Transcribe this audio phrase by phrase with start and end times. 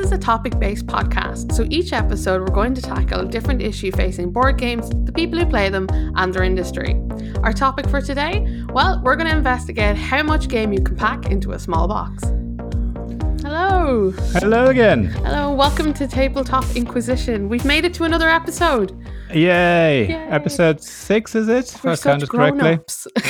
[0.00, 3.92] is a topic based podcast, so each episode we're going to tackle a different issue
[3.92, 6.98] facing board games, the people who play them, and their industry.
[7.42, 8.64] Our topic for today?
[8.70, 12.24] Well, we're going to investigate how much game you can pack into a small box.
[13.42, 14.10] Hello.
[14.32, 15.04] Hello again.
[15.04, 17.50] Hello, welcome to Tabletop Inquisition.
[17.50, 18.98] We've made it to another episode.
[19.32, 20.08] Yay.
[20.08, 20.14] Yay.
[20.30, 21.74] Episode six, is it?
[21.84, 22.80] We're if I counted correctly.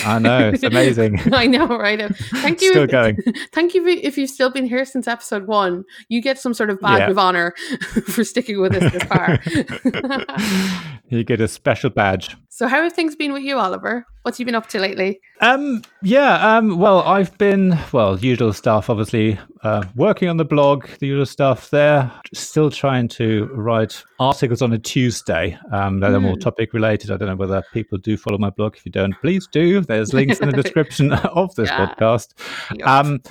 [0.05, 1.21] I know, it's amazing.
[1.33, 2.01] I know, right?
[2.01, 2.71] Um, thank you.
[2.71, 3.19] Still going.
[3.53, 5.85] Thank you if you've still been here since episode one.
[6.09, 7.11] You get some sort of badge yeah.
[7.11, 7.53] of honor
[8.07, 9.39] for sticking with us this far.
[11.09, 12.37] you get a special badge.
[12.61, 14.05] So, how have things been with you, Oliver?
[14.21, 15.19] What's you been up to lately?
[15.41, 18.91] Um, yeah, um, well, I've been well, usual stuff.
[18.91, 22.13] Obviously, uh, working on the blog, the usual stuff there.
[22.35, 26.17] Still trying to write articles on a Tuesday um, that mm.
[26.17, 26.41] are more hmm.
[26.41, 27.11] topic related.
[27.11, 28.77] I don't know whether people do follow my blog.
[28.77, 29.81] If you don't, please do.
[29.81, 31.87] There's links in the description of this yeah.
[31.87, 32.35] podcast.
[32.83, 33.23] Um,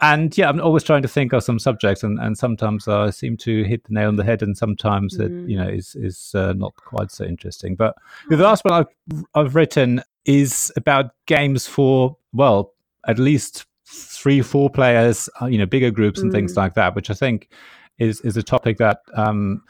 [0.00, 3.36] and yeah, I'm always trying to think of some subjects, and, and sometimes I seem
[3.38, 5.24] to hit the nail on the head, and sometimes mm.
[5.24, 7.74] it you know is is uh, not quite so interesting.
[7.74, 7.96] But
[8.28, 8.42] the hmm.
[8.42, 12.74] last one I've I've written is about games for well
[13.06, 16.34] at least three four players, uh, you know, bigger groups and mm.
[16.34, 17.48] things like that, which I think
[17.98, 19.00] is is a topic that.
[19.14, 19.62] Um,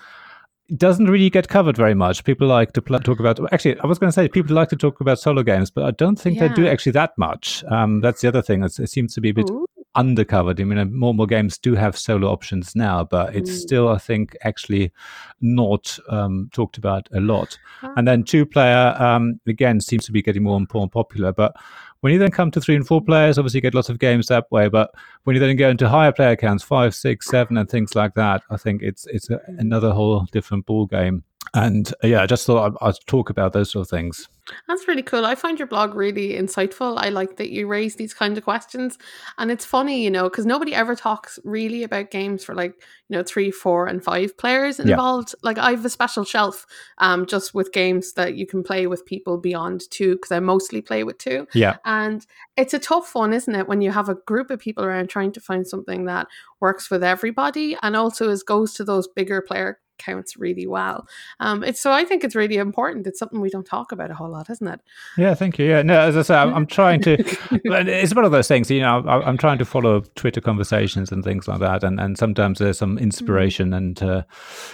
[0.77, 2.25] doesn't really get covered very much.
[2.25, 3.41] People like to pl- talk about.
[3.53, 5.93] Actually, I was going to say people like to talk about solo games, but I
[5.93, 6.49] don't think yeah.
[6.49, 7.65] they do actually that much.
[7.71, 8.63] Um, that's the other thing.
[8.63, 9.67] It's, it seems to be a bit Ooh.
[9.97, 10.61] Undercovered.
[10.61, 13.57] I mean, more and more games do have solo options now, but it's mm.
[13.57, 14.93] still, I think, actually
[15.41, 17.59] not um, talked about a lot.
[17.97, 21.55] And then two player um, again seems to be getting more and more popular, but
[22.01, 24.29] when you then come to three and four players, obviously you get lots of games
[24.29, 24.69] that way.
[24.69, 24.91] But
[25.25, 28.43] when you then go into higher player counts, five, six, seven, and things like that,
[28.51, 31.25] I think it's it's a, another whole different ball game.
[31.55, 34.29] And uh, yeah, I just thought I'd, I'd talk about those sort of things.
[34.67, 35.27] That's really cool.
[35.27, 36.97] I find your blog really insightful.
[36.97, 38.97] I like that you raise these kinds of questions.
[39.37, 42.73] And it's funny, you know, because nobody ever talks really about games for like,
[43.09, 45.35] you know, three, four, and five players involved.
[45.35, 45.41] Yeah.
[45.43, 46.65] Like I have a special shelf
[46.97, 50.81] um just with games that you can play with people beyond two, because I mostly
[50.81, 51.47] play with two.
[51.53, 51.77] Yeah.
[51.85, 52.25] And
[52.57, 55.33] it's a tough one, isn't it, when you have a group of people around trying
[55.33, 56.27] to find something that
[56.61, 61.07] works with everybody and also is goes to those bigger player counts really well.
[61.41, 63.07] Um, it's so I think it's really important.
[63.07, 64.81] It's something we don't talk about a whole lot, isn't it?
[65.17, 65.67] Yeah, thank you.
[65.67, 67.13] Yeah, no, as I say, I'm, I'm trying to.
[67.51, 68.71] it's one of those things.
[68.71, 72.17] You know, I, am trying to follow Twitter conversations and things like that, and and
[72.17, 73.01] sometimes there's some mm.
[73.01, 73.77] inspiration, mm.
[73.77, 74.23] and uh,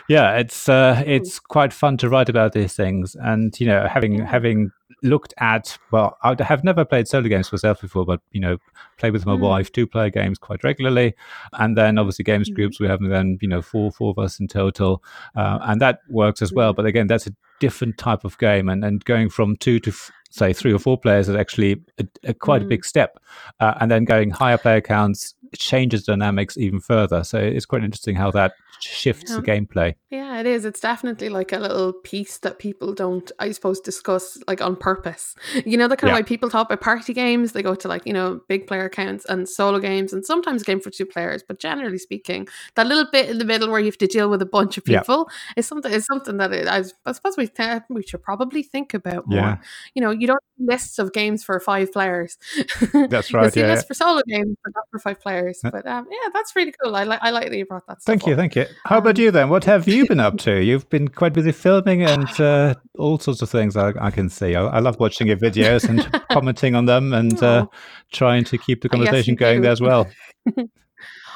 [0.08, 4.14] yeah, it's uh, it's quite fun to write about these things, and you know, having
[4.14, 4.26] yeah.
[4.26, 4.70] having
[5.04, 8.56] looked at well i have never played solo games myself before but you know
[8.96, 9.40] play with my mm.
[9.40, 11.14] wife two player games quite regularly
[11.54, 12.54] and then obviously games mm.
[12.54, 15.02] groups we have then you know four four of us in total
[15.36, 18.84] uh, and that works as well but again that's a different type of game and
[18.84, 22.34] and going from two to f- say three or four players is actually a, a
[22.34, 22.64] quite mm.
[22.64, 23.18] a big step
[23.60, 28.14] uh, and then going higher player counts changes dynamics even further so it's quite interesting
[28.14, 29.36] how that shifts yeah.
[29.36, 29.94] the gameplay.
[30.10, 30.64] Yeah, it is.
[30.64, 35.34] It's definitely like a little piece that people don't, I suppose, discuss like on purpose.
[35.64, 36.18] You know, the kind yeah.
[36.18, 38.88] of way people talk about party games, they go to like, you know, big player
[38.88, 41.42] counts and solo games and sometimes game for two players.
[41.46, 44.42] But generally speaking, that little bit in the middle where you have to deal with
[44.42, 45.52] a bunch of people yeah.
[45.56, 48.94] is something is something that it, I, I, suppose we, th- we should probably think
[48.94, 49.38] about more.
[49.38, 49.56] Yeah.
[49.94, 52.36] You know, you don't lists of games for five players.
[53.08, 53.54] That's right.
[53.56, 55.60] yeah, lists for solo games, but not for five players.
[55.62, 56.94] But um, yeah, that's really cool.
[56.94, 58.02] I like I like that you brought that.
[58.02, 58.66] Thank you, thank you.
[58.84, 59.48] How about you then?
[59.48, 60.60] What have you been up to?
[60.62, 63.76] You've been quite busy filming and uh, all sorts of things.
[63.76, 64.54] I, I can see.
[64.54, 67.66] I, I, love watching your videos and commenting on them and uh,
[68.12, 69.62] trying to keep the conversation going do.
[69.62, 70.08] there as well.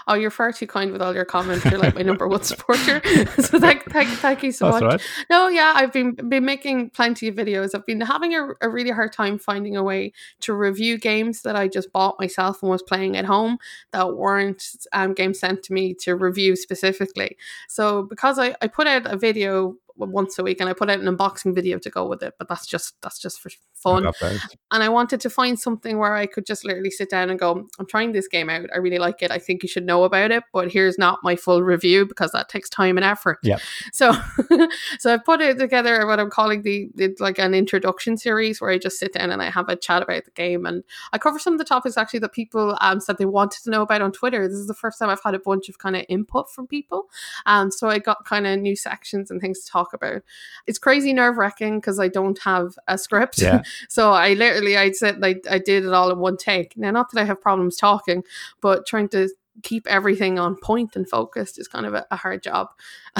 [0.09, 1.65] Oh, you're far too kind with all your comments.
[1.65, 3.01] You're like my number one supporter.
[3.41, 4.93] so thank, thank, thank you so That's much.
[4.93, 5.01] Right.
[5.31, 7.75] No, yeah, I've been been making plenty of videos.
[7.75, 11.55] I've been having a, a really hard time finding a way to review games that
[11.55, 13.59] I just bought myself and was playing at home
[13.93, 17.37] that weren't um, games sent to me to review specifically.
[17.69, 21.01] So because I, I put out a video once a week and I put out
[21.01, 24.05] an unboxing video to go with it, but that's just that's just for fun.
[24.71, 27.67] and I wanted to find something where I could just literally sit down and go,
[27.79, 28.69] I'm trying this game out.
[28.75, 29.31] I really like it.
[29.31, 32.49] I think you should know about it, but here's not my full review because that
[32.49, 33.39] takes time and effort.
[33.43, 33.59] Yeah.
[33.93, 34.13] So
[34.99, 38.71] so I've put it together what I'm calling the, the like an introduction series where
[38.71, 41.39] I just sit down and I have a chat about the game and I cover
[41.39, 44.13] some of the topics actually that people um said they wanted to know about on
[44.13, 44.47] Twitter.
[44.49, 47.07] This is the first time I've had a bunch of kind of input from people.
[47.47, 50.23] Um so I got kind of new sections and things to talk about.
[50.67, 53.41] It's crazy nerve wracking because I don't have a script.
[53.41, 53.63] Yeah.
[53.89, 56.77] So I literally I said like I did it all in one take.
[56.77, 58.25] Now not that I have problems talking,
[58.61, 59.29] but trying to
[59.63, 62.69] keep everything on point and focused is kind of a, a hard job.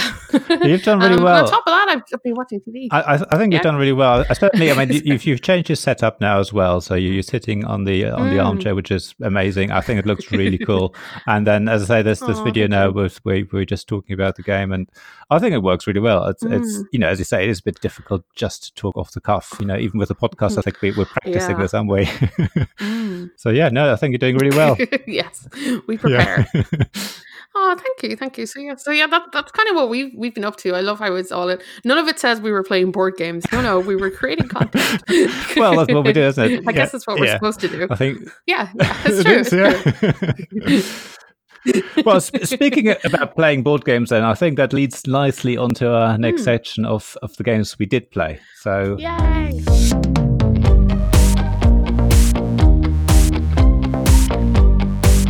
[0.63, 1.45] You've done really Um, well.
[1.45, 2.89] On top of that, I've, I've been watching TV.
[2.91, 4.25] I, I I think you've done really well.
[4.29, 6.81] I Certainly, I mean, you- you've, changed your setup now as well.
[6.81, 8.45] So you- you're sitting on the on the Mm.
[8.47, 9.71] armchair, which is amazing.
[9.73, 10.95] I think it looks really cool.
[11.27, 13.89] And then, as I say, this this Aw, video now was we we were just
[13.89, 14.89] talking about the game, and
[15.31, 16.25] I think it works really well.
[16.27, 16.85] It's it's Mm.
[16.93, 19.21] you know, as you say, it is a bit difficult just to talk off the
[19.21, 19.57] cuff.
[19.61, 21.63] You know, even with the podcast, I think we, we're practicing Yeah.
[21.63, 22.05] this, aren't we?
[22.79, 23.31] Mm.
[23.37, 24.77] so yeah, no, I think you're doing really well.
[25.07, 25.49] yes,
[25.87, 26.21] we prepare.
[26.21, 26.28] Yeah.
[27.61, 28.45] Oh, thank you, thank you.
[28.47, 30.75] So yeah, so yeah, that, that's kind of what we've we've been up to.
[30.75, 31.59] I love how it's all in.
[31.83, 33.45] None of it says we were playing board games.
[33.51, 35.03] No, no, we were creating content.
[35.57, 36.59] well, that's what we do, isn't it?
[36.69, 37.89] I Yeah, guess that's what we're supposed to do.
[37.91, 39.33] I think Yeah, yeah, It true.
[39.33, 39.53] is,
[41.65, 42.03] yeah.
[42.05, 46.17] well, sp- speaking about playing board games, then I think that leads nicely onto our
[46.19, 46.45] next Hmm.
[46.45, 48.41] section of, of the games we did play.
[48.61, 50.08] So, Yay!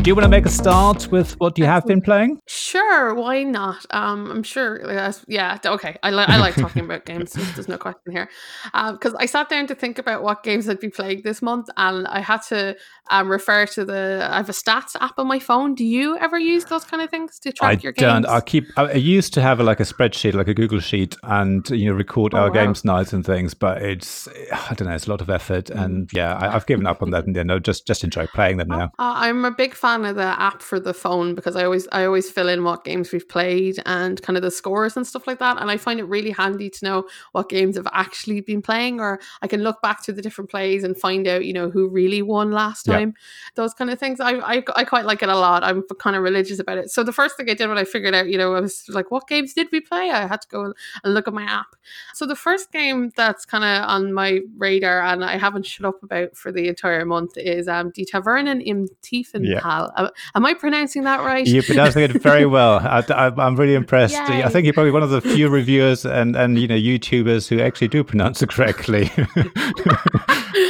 [0.08, 2.40] Do you want to make a start with what you have been playing?
[2.46, 3.84] Sure, why not?
[3.90, 4.82] Um, I'm sure.
[4.90, 5.96] uh, yeah, okay.
[6.02, 7.32] I like I like talking about games.
[7.34, 8.31] There's, there's no question here.
[8.72, 12.06] Because I sat down to think about what games I'd be playing this month, and
[12.06, 12.75] I had to
[13.10, 14.26] um, refer to the.
[14.31, 15.75] I have a stats app on my phone.
[15.75, 18.25] Do you ever use those kind of things to track I your games?
[18.25, 18.26] don't.
[18.34, 18.64] I keep.
[18.78, 21.84] I I used to have a, like a spreadsheet, like a Google sheet, and you
[21.84, 22.55] know record Oh, our wow.
[22.55, 23.52] games nights and things.
[23.52, 24.94] But it's I don't know.
[24.94, 27.26] It's a lot of effort, and yeah, I, I've given up on that.
[27.26, 28.84] And you know, just just enjoy playing them now.
[28.99, 32.04] Uh, I'm a big fan of the app for the phone because I always I
[32.04, 35.38] always fill in what games we've played and kind of the scores and stuff like
[35.38, 35.60] that.
[35.60, 39.20] And I find it really handy to know what games I've actually been playing, or
[39.42, 42.22] I can look back to the different plays and find out you know who really
[42.22, 42.98] won last Yeah.
[42.98, 43.14] time.
[43.54, 44.20] Those kind of things.
[44.20, 45.64] I, I I quite like it a lot.
[45.64, 46.90] I'm kind of religious about it.
[46.90, 49.10] So the first thing I did when I figured out, you know, I was like,
[49.10, 50.10] what games did we play?
[50.10, 50.72] I had to go
[51.04, 51.74] and look at my app.
[52.14, 56.02] So the first game that's kind of on my radar and I haven't shut up
[56.02, 59.88] about for the entire month is um Die Tavernen im Tiefen Thal.
[59.96, 61.46] Am I pronouncing that right?
[61.46, 62.79] You're pronouncing it very well.
[62.79, 64.14] I, am really impressed.
[64.14, 64.43] Yay.
[64.43, 67.61] I think you're probably one of the few reviewers and, and you know YouTubers who
[67.61, 69.11] actually do pronounce it correctly.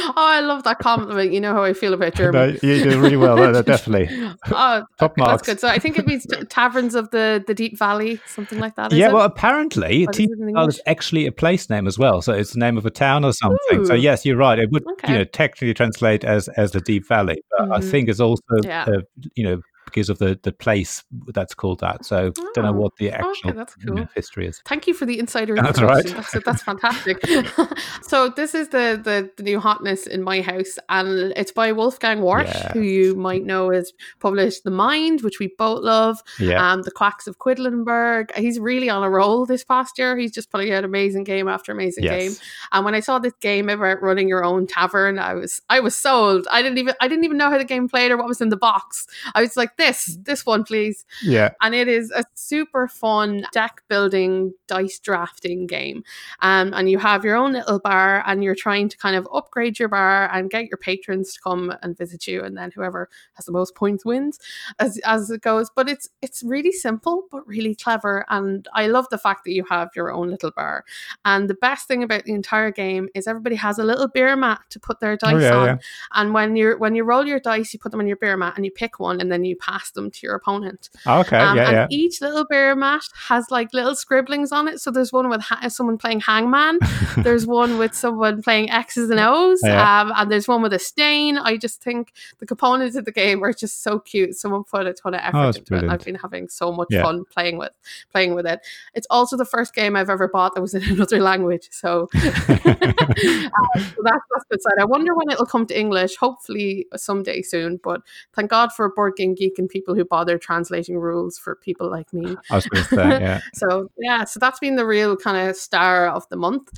[0.09, 1.31] oh, I love that compliment.
[1.31, 2.59] You know how I feel about no, German.
[2.63, 3.35] you do really well.
[3.37, 4.07] No, no, definitely.
[4.51, 5.31] Oh, Top okay, marks.
[5.31, 5.59] That's good.
[5.59, 8.91] So I think it means t- Taverns of the, the Deep Valley, something like that.
[8.91, 9.13] yeah, it?
[9.13, 12.21] well, apparently, it in Tiefenthal is actually a place name as well.
[12.21, 13.85] So it's the name of a town or something.
[13.85, 14.57] So yes, you're right.
[14.59, 15.11] It would, Okay.
[15.13, 17.91] you know, technically translate as as the Deep Valley, but I Mhm.
[17.91, 18.85] think it's also, Yeah.
[18.87, 19.01] uh,
[19.35, 22.05] you know, because of the the place that's called that.
[22.05, 24.61] So don't know Oh, what the actual that's you know, history is.
[24.65, 26.05] Thank you for the insider That's right.
[26.05, 27.17] That's, that's fantastic.
[28.01, 32.19] so this is the, the the new hotness in my house, and it's by Wolfgang
[32.19, 36.71] Warsch, who you might know has published The Mind, which we both love, Yeah.
[36.71, 38.35] um, The Quacks of Quedlinburg.
[38.35, 40.17] He's really on a roll this past year.
[40.17, 42.33] He's just putting out amazing game after amazing game.
[42.71, 45.95] And when I saw this game about running your own tavern, I was I was
[45.95, 46.47] sold.
[46.51, 48.49] I didn't even I didn't even know how the game played or what was in
[48.49, 49.07] the box.
[49.35, 51.05] I was like, this this one, please.
[51.23, 51.49] Yeah.
[51.61, 56.03] and it is a super fun deck building dice drafting game.
[56.41, 59.79] Um, and you have your own little bar and you're trying to kind of upgrade
[59.79, 63.45] your bar and get your patrons to come and visit you and then whoever has
[63.45, 64.39] the most points wins
[64.77, 65.69] as, as it goes.
[65.75, 68.25] But it's it's really simple but really clever.
[68.29, 70.83] And i love the fact that you have your own little bar.
[71.25, 74.59] And the best thing about the entire game is everybody has a little beer mat
[74.71, 75.65] to put their dice Oh, yeah, on.
[75.67, 75.77] yeah.
[76.13, 78.53] and when you're when you roll your dice you put them on your beer mat
[78.57, 81.37] and you pick one and then you pass them to your opponent Okay.
[81.37, 81.63] um, yeah.
[81.67, 81.87] and Yeah.
[81.89, 84.79] each little bear mat has like little scribblings on it.
[84.79, 86.79] So there's one with ha- someone playing hangman.
[87.17, 89.59] there's one with someone playing X's and O's.
[89.63, 90.01] Yeah.
[90.01, 91.37] Um, and there's one with a stain.
[91.37, 94.35] I just think the components of the game are just so cute.
[94.35, 95.79] Someone put a ton of effort Oh, into it.
[95.83, 97.03] and I've been having so much Yeah.
[97.03, 97.71] fun playing with
[98.11, 98.59] playing with it.
[98.93, 101.69] It's also the first game I've ever bought that was in another language.
[101.71, 102.19] So, uh,
[102.73, 104.79] so that's that's good side.
[104.79, 106.15] I wonder when it'll come to English.
[106.17, 107.79] Hopefully someday soon.
[107.83, 108.01] But
[108.33, 112.11] thank God for Board Game Geek and people who bother translating rules for people like
[112.13, 112.35] me.
[112.49, 113.41] I was going to say, yeah.
[113.53, 116.71] So yeah, so that's been the real kind of star of the month.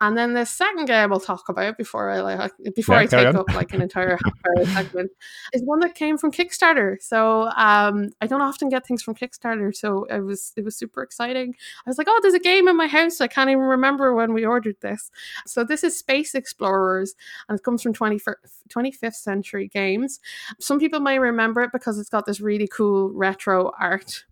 [0.00, 3.26] And then the second game I'll talk about before I like before Yeah, I take
[3.28, 3.36] on.
[3.36, 4.18] up like an entire
[4.64, 5.10] segment
[5.54, 7.00] is one that came from Kickstarter.
[7.00, 11.02] So um, I don't often get things from Kickstarter, so it was it was super
[11.02, 11.54] exciting.
[11.86, 13.20] I was like, oh, there's a game in my house.
[13.22, 15.10] I can't even remember when we ordered this.
[15.46, 17.14] So this is Space Explorers,
[17.48, 18.34] and it comes from 21st
[18.68, 20.20] 25th Century Games.
[20.60, 24.24] Some people may remember it because it's got this really cool retro art.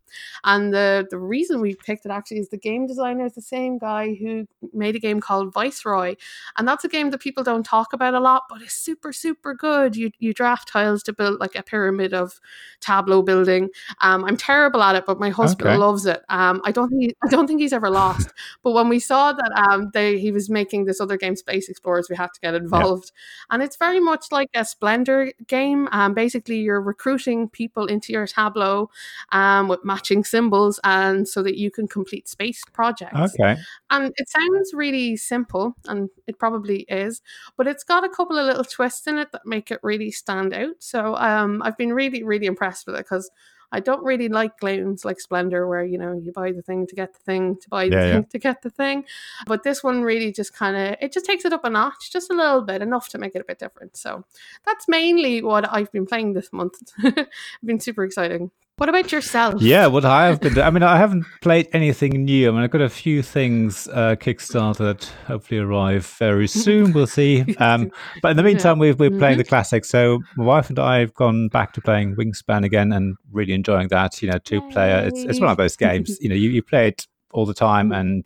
[0.44, 3.78] And the the reason we picked it actually is the game designer is the same
[3.78, 6.16] guy who made a game called Viceroy,
[6.56, 9.54] and that's a game that people don't talk about a lot, but it's super super
[9.54, 9.96] good.
[9.96, 12.40] You you draft tiles to build like a pyramid of
[12.80, 13.70] tableau building.
[14.00, 15.76] Um, I'm terrible at it, but my husband Okay.
[15.76, 16.22] loves it.
[16.28, 18.32] Um, I don't think he, I don't think he's ever lost.
[18.62, 22.08] but when we saw that um, they he was making this other game, Space Explorers,
[22.10, 23.12] we had to get involved,
[23.50, 25.88] and it's very much like a Splendor game.
[25.92, 28.90] Um, basically, you're recruiting people into your tableau
[29.32, 33.34] um, with matching symbols, and so that you can complete spaced projects.
[33.34, 33.56] Okay.
[33.90, 37.22] And it sounds really simple, and it probably is,
[37.56, 40.52] but it's got a couple of little twists in it that make it really stand
[40.52, 40.76] out.
[40.80, 43.30] So um, I've been really, really impressed with it because
[43.72, 46.94] I don't really like games like Splendor where you know you buy the thing to
[46.94, 48.12] get the thing to buy the Yeah, yeah.
[48.12, 49.04] thing to get the thing,
[49.46, 52.30] but this one really just kind of it just takes it up a notch, just
[52.30, 53.96] a little bit, enough to make it a bit different.
[53.96, 54.24] So
[54.64, 56.74] that's mainly what I've been playing this month.
[57.02, 57.28] it's
[57.64, 58.50] been super exciting.
[58.76, 59.62] What about yourself?
[59.62, 60.58] Yeah, what I have been.
[60.58, 62.48] I mean, I haven't played anything new.
[62.48, 66.92] I mean, I've got a few things uh, kickstarted that hopefully arrive very soon.
[66.92, 67.54] We'll see.
[67.58, 69.88] Um, but in the meantime, we've, we're playing the classics.
[69.88, 73.88] So my wife and I have gone back to playing Wingspan again and really enjoying
[73.88, 74.20] that.
[74.20, 75.06] You know, two player.
[75.06, 76.18] It's it's one of those games.
[76.20, 78.24] You know, you, you play it all the time, and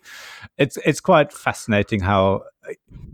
[0.57, 2.41] it's it's quite fascinating how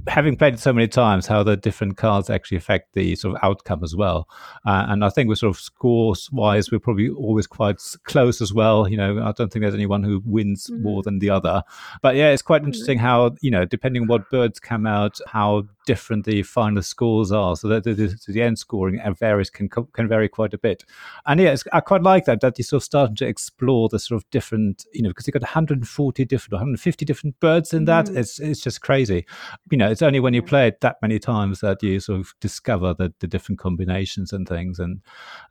[0.08, 3.44] having played it so many times, how the different cards actually affect the sort of
[3.44, 4.30] outcome as well.
[4.66, 8.54] Uh, and I think we're sort of scores wise, we're probably always quite close as
[8.54, 8.88] well.
[8.88, 11.64] You know, I don't think there's anyone who wins more than the other.
[12.02, 15.68] But yeah, it's quite interesting how you know, depending on what birds come out, how
[15.86, 17.56] different the final scores are.
[17.56, 20.84] So that the, the, the end scoring and varies can can vary quite a bit.
[21.25, 24.00] And yeah, it's, I quite like that that you're sort of starting to explore the
[24.00, 28.06] sort of different, you know, because you've got 140 different, 150 different birds in that.
[28.08, 28.18] Mm.
[28.18, 29.25] It's it's just crazy.
[29.72, 32.34] You know, it's only when you play it that many times that you sort of
[32.42, 35.01] discover the, the different combinations and things, and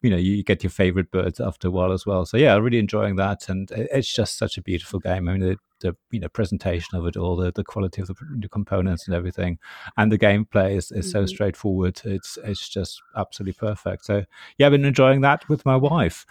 [0.03, 2.27] you know, you get your favorite birds after a while as well.
[2.27, 5.29] So yeah, I'm really enjoying that, and it- it's just such a beautiful game.
[5.29, 8.15] I mean, the, the you know presentation of it all, the, the quality of the,
[8.41, 9.59] the components and everything,
[9.97, 11.29] and the gameplay is, is so Mhm.
[11.29, 12.01] straightforward.
[12.05, 14.05] It's it's just absolutely perfect.
[14.05, 14.25] So
[14.59, 16.27] yeah, I've been enjoying that with my wife.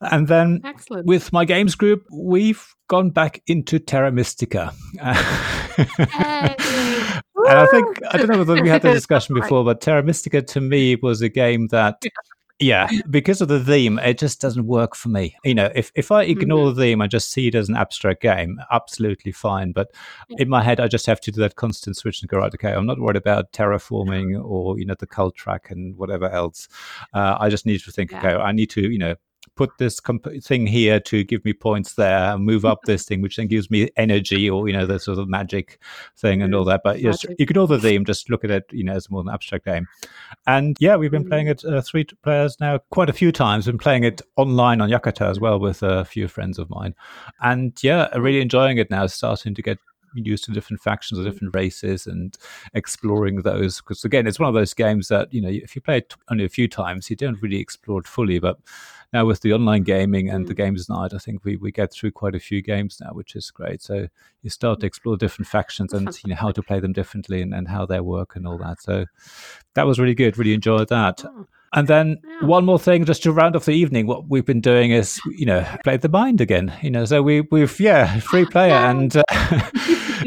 [0.00, 1.06] And then Excellent.
[1.06, 4.72] with my games group, we've gone back into Terra Mystica.
[5.00, 6.54] Hey.
[7.48, 10.42] And I think I don't know whether we had the discussion before, but Terra Mystica
[10.42, 12.02] to me was a game that,
[12.60, 15.36] yeah, because of the theme, it just doesn't work for me.
[15.44, 16.76] You know, if if I ignore Mm-hmm.
[16.76, 19.72] the theme, I just see it as an abstract game, absolutely fine.
[19.72, 19.92] But
[20.30, 22.52] in my head, I just have to do that constant switch and go right.
[22.52, 26.68] Okay, I'm not worried about terraforming or you know the cult track and whatever else.
[27.14, 28.10] Uh, I just need to think.
[28.10, 28.18] Yeah.
[28.18, 29.14] Okay, I need to you know
[29.56, 33.20] put this comp- thing here to give me points there, and move up this thing,
[33.22, 35.80] which then gives me energy or, you know, the sort of magic
[36.16, 36.82] thing and all that.
[36.84, 37.40] But yes, Magic.
[37.40, 39.86] ignore the theme, just look at it, you know, as more an abstract game.
[40.46, 41.28] And yeah, we've been Mm.
[41.28, 43.66] playing it uh, three players now quite a few times.
[43.66, 46.94] Been playing it online on Yucata as well with a few friends of mine.
[47.42, 49.78] And yeah, really enjoying it now, starting to get
[50.14, 52.38] used to different factions or different races and
[52.74, 55.98] exploring those because again it's one of those games that you know if you play
[55.98, 58.58] it only a few times you don't really explore it fully but
[59.12, 62.10] now with the online gaming and the games night i think we, we get through
[62.10, 64.06] quite a few games now which is great so
[64.42, 67.54] you start to explore different factions and you know how to play them differently and,
[67.54, 69.04] and how they work and all that so
[69.74, 71.46] that was really good really enjoyed that Oh.
[71.72, 72.46] and then Yeah.
[72.46, 75.44] one more thing, just to round off the evening, what we've been doing is, you
[75.44, 76.72] know, play the mind again.
[76.82, 79.22] You know, so we we've yeah, free player, and uh,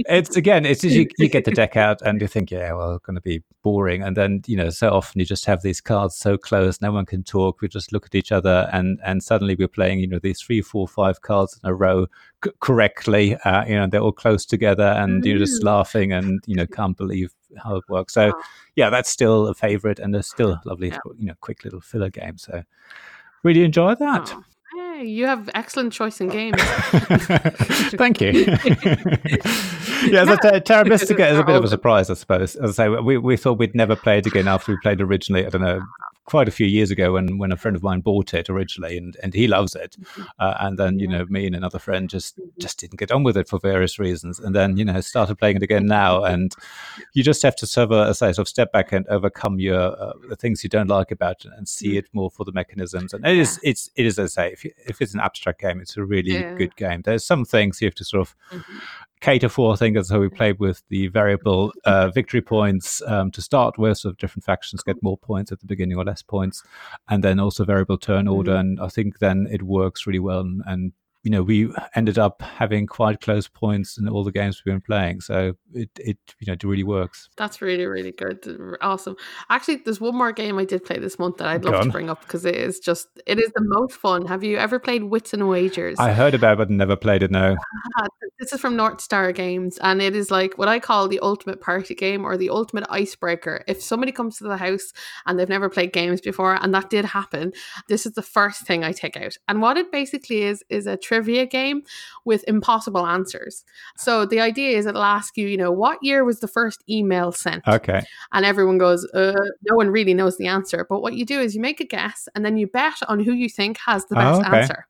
[0.07, 2.95] it's again, it's just you, you get the deck out and you think, yeah, well,
[2.95, 5.81] it's going to be boring, and then you know, so often you just have these
[5.81, 7.61] cards so close, no one can talk.
[7.61, 10.61] We just look at each other, and and suddenly we're playing, you know, these three,
[10.61, 12.07] four, five cards in a row
[12.43, 13.35] c- correctly.
[13.37, 16.97] Uh, you know, they're all close together, and you're just laughing, and you know, can't
[16.97, 17.33] believe
[17.63, 18.13] how it works.
[18.13, 18.41] So Wow.
[18.75, 20.99] yeah, that's still a favorite and it's still a lovely, Yeah.
[21.17, 22.37] you know, quick little filler game.
[22.37, 22.63] So
[23.43, 24.31] really enjoy that.
[24.33, 24.43] Oh.
[25.01, 26.61] You have excellent choice in games.
[26.61, 28.31] Thank you.
[30.05, 32.55] yeah, so Ter- Terra Mystica is a bit of a surprise, I suppose.
[32.55, 35.45] As I say, we, we thought we'd never play it again after we played originally.
[35.45, 35.81] I don't know,
[36.31, 39.17] quite a few years ago when, when a friend of mine bought it originally, and,
[39.21, 39.97] and he loves it.
[40.39, 43.35] Uh, and then you know, me and another friend just just didn't get on with
[43.37, 44.39] it for various reasons.
[44.39, 46.55] And then you know, started playing it again now, and
[47.13, 50.35] you just have to sort of, sort of step back and overcome your uh, the
[50.37, 53.13] things you don't like about it and see it more for the mechanisms.
[53.13, 55.59] And it is it's it is as I say, if, you, if it's an abstract
[55.59, 56.55] game, it's a really Yeah.
[56.55, 57.01] good game.
[57.01, 58.81] There's some things you have to sort of Mhm.
[59.21, 59.71] Cater for.
[59.71, 63.77] I think that's how we played with the variable uh, victory points um, to start
[63.77, 63.99] with.
[63.99, 66.63] So different factions get more points at the beginning or less points,
[67.09, 68.53] and then also variable turn order.
[68.53, 68.59] Mhm.
[68.59, 70.41] And I think then it works really well.
[70.41, 74.63] And, and you know, we ended up having quite close points in all the games
[74.65, 75.21] we've been playing.
[75.21, 77.29] So it, it you know, it really works.
[77.37, 78.43] That's really, really good.
[78.81, 79.15] Awesome.
[79.49, 82.09] Actually, there's one more game I did play this month that I'd love to bring
[82.09, 84.25] up because it is just, it is the most fun.
[84.25, 85.99] Have you ever played Wits and Wagers?
[85.99, 87.55] I heard about it, but never played it, no.
[87.99, 88.07] Ah,
[88.39, 91.61] this is from North Star Games, and it is like what I call the ultimate
[91.61, 93.63] party game or the ultimate icebreaker.
[93.67, 94.91] If somebody comes to the house
[95.27, 97.53] and they've never played games before, and that did happen,
[97.87, 99.37] this is the first thing I take out.
[99.47, 101.83] And what it basically is, is a trivia game
[102.23, 103.65] with impossible answers.
[103.97, 107.33] So the idea is it'll ask you, you know, what year was the first email
[107.33, 107.67] sent?
[107.67, 108.01] Okay.
[108.31, 109.33] And everyone goes, uh,
[109.69, 110.85] no one really knows the answer.
[110.87, 113.33] But what you do is you make a guess and then you bet on who
[113.33, 114.59] you think has the best oh, okay.
[114.59, 114.87] answer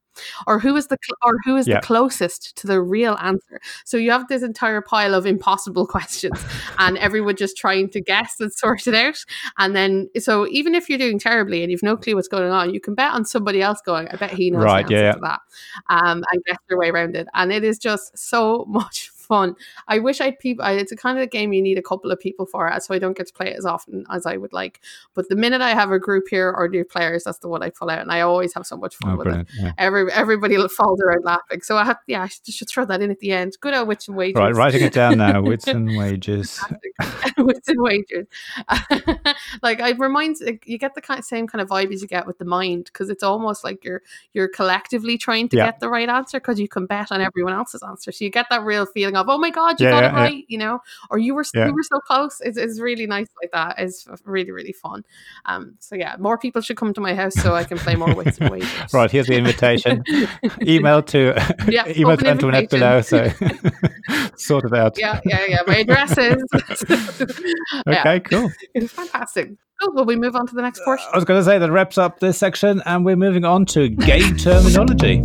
[0.48, 1.80] or who is the cl- or who is yeah.
[1.80, 6.44] the closest to the real answer so you have this entire pile of impossible questions
[6.80, 9.18] and everyone just trying to guess and sort it out
[9.58, 12.74] and then so even if you're doing terribly and you've no clue what's going on
[12.74, 15.12] you can bet on somebody else going i bet he knows right, the answer yeah.
[15.14, 15.40] to that
[15.90, 19.56] um, and get your way around it and it is just so much fun.
[19.88, 20.66] I wish I'd people.
[20.66, 23.00] It's a kind of game you need a couple of people for, uh, so I
[23.00, 24.82] don't get to play it as often as I would like.
[25.14, 27.70] But the minute I have a group here or new players, that's the one I
[27.70, 29.48] pull out, and I always have so much fun oh, with it.
[29.58, 29.72] Yeah.
[29.78, 31.62] Every everybody falls around laughing.
[31.62, 33.54] So I have, yeah, I should, should throw that in at the end.
[33.62, 34.36] Good old wits and wages.
[34.36, 35.42] Right, writing it down now.
[35.42, 36.60] Wits and wages.
[37.38, 38.28] wits and wages.
[39.62, 42.28] like it reminds you get the kind of same kind of vibe as you get
[42.28, 44.02] with the mind because it's almost like you're
[44.34, 45.68] you're collectively trying to yeah.
[45.68, 48.12] get the right answer because you can bet on everyone else's answer.
[48.12, 50.14] So you get that real feeling of, oh my God, you yeah, got yeah, it
[50.14, 50.46] right, yeah.
[50.48, 52.42] you know, or you were you were so close.
[52.42, 53.76] It's, it's really nice like that.
[53.78, 55.04] It's really, really fun.
[55.46, 58.14] Um, so yeah, more people should come to my house so I can play more
[58.14, 58.94] Wits and Wagers.
[58.94, 60.04] right, here's the invitation.
[60.62, 61.34] email to
[61.68, 63.02] yeah, email to Antoinette below.
[63.02, 63.30] So
[64.36, 64.98] sort it out.
[64.98, 65.60] Yeah, yeah, yeah.
[65.68, 66.44] My address is.
[67.88, 68.52] okay, cool.
[68.74, 69.52] It's fantastic.
[69.82, 69.94] Cool.
[69.94, 71.08] Will we move on to the next portion?
[71.12, 73.90] I was going to say that wraps up this section, and we're moving on to
[73.90, 75.22] game terminology.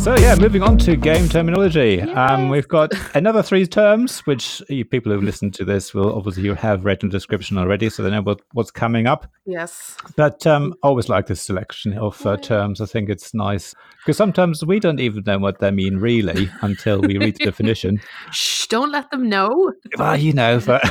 [0.00, 2.00] So yeah, moving on to game terminology.
[2.00, 6.44] Um, we've got another three terms, which you, people who've listened to this will obviously
[6.44, 9.30] you have read in the description already, so they know what, what's coming up.
[9.44, 9.98] Yes.
[10.16, 12.80] But um, I always like this selection of uh, terms.
[12.80, 17.02] I think it's nice because sometimes we don't even know what they mean really until
[17.02, 18.00] we read the definition.
[18.32, 18.68] Shh!
[18.68, 19.74] Don't let them know.
[19.98, 20.82] Well, you know, but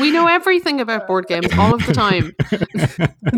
[0.00, 2.32] we know everything about board games all of the time.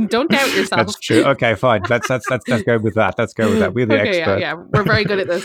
[0.08, 0.86] don't doubt yourself.
[0.86, 1.24] That's true.
[1.24, 1.82] Okay, fine.
[1.88, 3.16] Let's let's let's, let's go with that.
[3.18, 3.74] Let's go with that.
[3.74, 4.40] We're the okay, expert.
[4.40, 5.44] Yeah, yeah we're very good at this.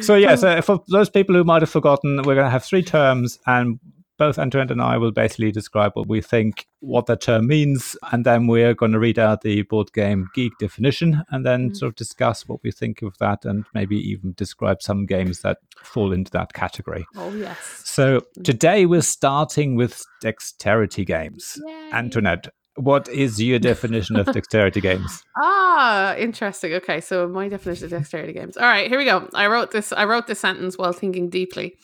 [0.06, 2.82] so yeah, so for those people who might have forgotten, we're going to have three
[2.82, 3.78] terms, and
[4.18, 8.26] both Antoinette and I will basically describe what we think, what that term means, and
[8.26, 11.76] then we're going to read out the board game geek definition, and then mm.
[11.76, 15.58] sort of discuss what we think of that, and maybe even describe some games that
[15.82, 17.06] fall into that category.
[17.16, 17.58] Oh yes.
[17.84, 21.56] So today we're starting with dexterity games.
[21.64, 21.90] Yay.
[21.92, 22.48] Antoinette,
[22.78, 25.24] what is your definition of dexterity games?
[25.36, 26.72] Ah, interesting.
[26.74, 28.56] Okay, so my definition of dexterity games.
[28.56, 29.28] All right, here we go.
[29.34, 29.92] I wrote this.
[29.92, 31.76] I wrote this sentence while thinking deeply.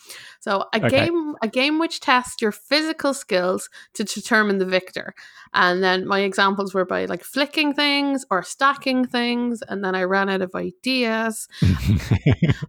[0.45, 1.07] So a okay.
[1.07, 5.15] game, a game which tests your physical skills to determine the victor.
[5.55, 10.03] And then my examples were by like flicking things or stacking things, and then I
[10.03, 11.49] ran out of ideas.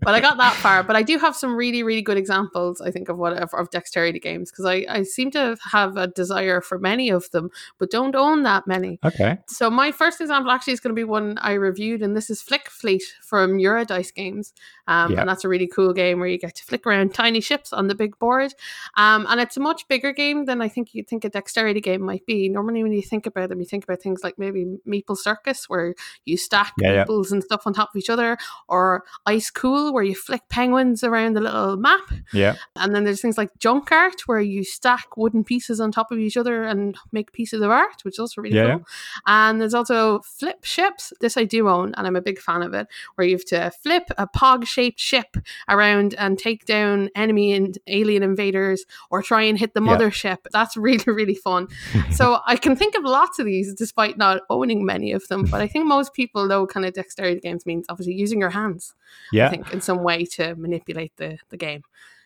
[0.01, 0.83] but I got that far.
[0.83, 2.79] But I do have some really, really good examples.
[2.79, 6.07] I think of what of, of dexterity games because I I seem to have a
[6.07, 8.99] desire for many of them, but don't own that many.
[9.03, 9.39] Okay.
[9.49, 12.41] So my first example actually is going to be one I reviewed, and this is
[12.41, 14.53] Flick Fleet from Eurydice Games,
[14.87, 15.19] um, yep.
[15.19, 17.87] and that's a really cool game where you get to flick around tiny ships on
[17.87, 18.53] the big board.
[18.97, 22.01] Um, and it's a much bigger game than I think you'd think a dexterity game
[22.01, 22.49] might be.
[22.49, 25.95] Normally, when you think about them, you think about things like maybe Meeple Circus, where
[26.25, 27.35] you stack yeah, meeples yeah.
[27.35, 31.33] and stuff on top of each other, or Ice Cool, where you flick penguins around
[31.33, 32.11] the little map.
[32.33, 32.55] Yeah.
[32.75, 36.19] And then there's things like Junk Art, where you stack wooden pieces on top of
[36.19, 38.87] each other and make pieces of art, which is also really yeah, cool.
[39.25, 41.13] And there's also Flip Ships.
[41.21, 43.71] This I do own, and I'm a big fan of it, where you have to
[43.81, 45.37] flip a pog shaped ship
[45.69, 50.37] around and take down enemy and alien invaders or try and hit the mothership.
[50.43, 50.49] Yeah.
[50.51, 51.67] That's really, really fun.
[52.11, 55.45] so I can think of lots of these despite not owning many of them.
[55.45, 58.93] But I think most people know kind of dexterity games means obviously using your hands.
[59.31, 59.47] Yeah.
[59.47, 61.83] I think in some way to manipulate the, the game.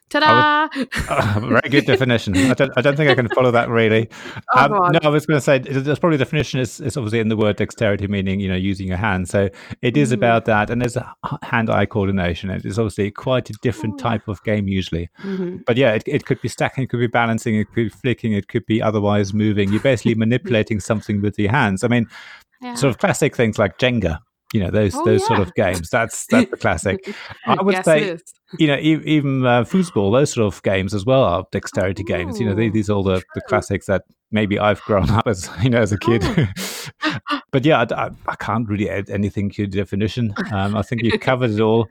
[0.09, 0.69] Ta-da!
[0.75, 2.35] Would, uh, very good definition.
[2.35, 4.09] I don't, I don't think I can follow that really.
[4.55, 7.27] Oh, um, no, I was going to say there's probably definition is, is obviously in
[7.27, 9.29] the word dexterity, meaning you know using your hand.
[9.29, 9.49] So
[9.81, 10.15] it is mm.
[10.15, 12.49] about that, and there's a hand-eye coordination.
[12.49, 15.09] It is obviously quite a different type of game usually.
[15.23, 15.57] Mm-hmm.
[15.67, 18.33] But yeah, it, it could be stacking, it could be balancing, it could be flicking,
[18.33, 19.71] it could be otherwise moving.
[19.71, 21.83] You're basically manipulating something with your hands.
[21.83, 22.07] I mean,
[22.61, 22.73] yeah.
[22.73, 24.19] sort of classic things like Jenga
[24.53, 25.27] you know those oh, those yeah.
[25.27, 28.17] sort of games that's that's the classic i would yes, say
[28.57, 32.07] you know even uh, foosball those sort of games as well are dexterity oh.
[32.07, 35.27] games you know they, these are all the, the classics that maybe I've grown up
[35.27, 36.23] as you know as a kid.
[36.23, 37.39] Oh.
[37.51, 40.33] but yeah, I, I, can't really add anything to the definition.
[40.51, 41.87] Um, I think you've covered it all.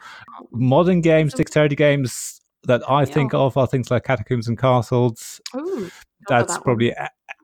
[0.53, 5.41] Modern games, dexterity games that I think of are things like Catacombs and Castles.
[5.57, 5.91] Ooh,
[6.29, 6.95] That's that probably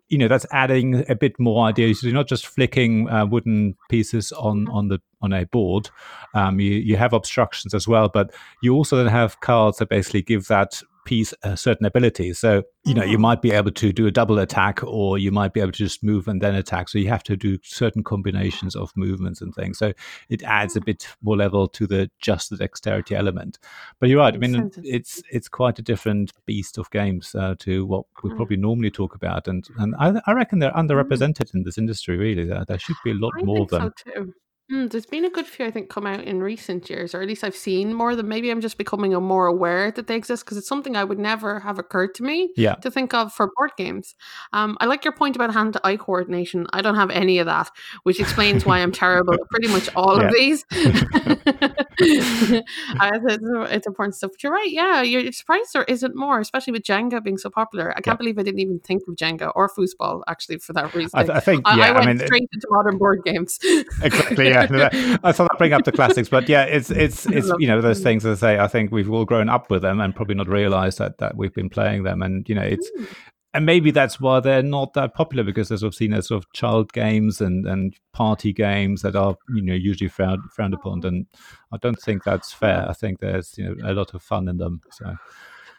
[0.08, 2.02] you know that's adding a bit more ideas.
[2.02, 4.74] You're not just flicking uh, wooden pieces on Mm-hmm.
[4.74, 5.90] on the on a board.
[6.34, 10.22] Um, you you have obstructions as well, but you also then have cards that basically
[10.22, 12.32] give that piece a certain ability.
[12.34, 13.20] So you know you Oh.
[13.20, 16.02] might be able to do a double attack, or you might be able to just
[16.02, 16.88] move and then attack.
[16.88, 19.78] So you have to do certain combinations of movements and things.
[19.78, 19.92] So
[20.28, 23.58] it adds a bit more level to the just the dexterity element.
[24.00, 24.34] But you're right.
[24.34, 28.56] I mean, it's it's quite a different beast of games uh, to what we probably
[28.56, 32.16] normally talk about, and and I, I reckon they're underrepresented in this industry.
[32.16, 33.92] Really, there, there should be a lot I more of them.
[34.14, 34.26] so.
[34.72, 37.28] Mm, there's been a good few, I think, come out in recent years, or at
[37.28, 38.28] least I've seen more than.
[38.28, 41.18] Maybe I'm just becoming a more aware that they exist because it's something I would
[41.18, 44.14] never have occurred to me Yeah, to think of for board games.
[44.54, 46.66] Um, I like your point about hand to eye coordination.
[46.72, 47.70] I don't have any of that,
[48.04, 50.28] which explains why I'm terrible at pretty much all Yeah.
[50.28, 50.64] of these.
[52.00, 53.38] Uh, it's,
[53.72, 54.30] it's important stuff.
[54.32, 54.70] But you're right.
[54.70, 57.90] Yeah, you're surprised there isn't more, especially with Jenga being so popular.
[57.96, 58.16] I can't Yeah.
[58.16, 61.10] believe I didn't even think of Jenga or foosball actually for that reason.
[61.14, 61.84] I, th- I think I, yeah.
[61.84, 63.58] I I, went mean, straight into modern board games.
[64.02, 64.53] exactly.
[64.54, 67.66] Yeah, No, I thought I'd bring up the classics, but yeah, it's it's it's you
[67.66, 68.58] know those things as I say.
[68.60, 71.52] I think we've all grown up with them and probably not realised that that we've
[71.54, 73.06] been playing them, and you know it's Mm.
[73.54, 76.42] and maybe that's why they're not that popular because they're sort of seen as sort
[76.42, 81.04] of child games and and party games that are you know usually frowned frowned upon,
[81.04, 81.26] and
[81.72, 82.88] I don't think that's fair.
[82.88, 84.80] I think there's you know a lot of fun in them.
[84.90, 85.16] So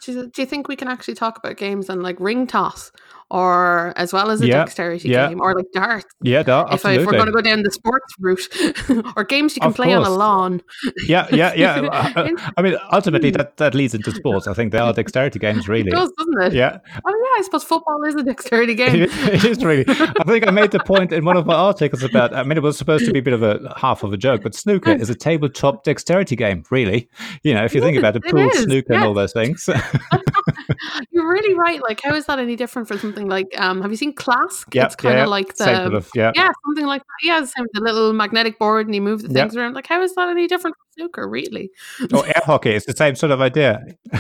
[0.06, 2.92] do you think we can actually talk about games and like ring toss,
[3.32, 5.30] or as well as a Yeah, dexterity yeah.
[5.30, 6.06] game, or like darts?
[6.22, 8.48] yeah, If, if we're going to go down the sports route,
[9.18, 10.62] or games you can Of play on a lawn.
[11.08, 11.76] yeah, yeah, yeah.
[11.96, 14.48] Uh, I, I mean, ultimately, that, that leads into sports.
[14.48, 15.90] I think they are dexterity games, really.
[15.90, 16.54] It does, doesn't it?
[16.54, 19.04] Yeah, Oh yeah, I suppose football is a dexterity game.
[19.04, 19.86] it is really.
[19.88, 22.34] I think I made the point in one of my articles about.
[22.34, 24.42] I mean, it was supposed to be a bit of a half of a joke,
[24.44, 26.64] but snooker is a tabletop dexterity game.
[26.70, 27.10] Really,
[27.44, 29.68] you know, if you think about it, pool snooker and all those things.
[31.12, 31.82] You're really right.
[31.82, 33.48] Like, how is that any different from something like?
[33.58, 34.74] Um, have you seen Klask?
[34.74, 36.32] yeah, it's kind of yeah, like the of yeah.
[36.36, 37.28] yeah, something like that.
[37.28, 39.74] Yeah, the same the little magnetic board, and you move the things around.
[39.74, 41.28] Like, how is that any different from snooker?
[41.28, 41.72] Really?
[42.14, 42.72] Or air hockey.
[42.72, 43.84] It's the same sort of idea.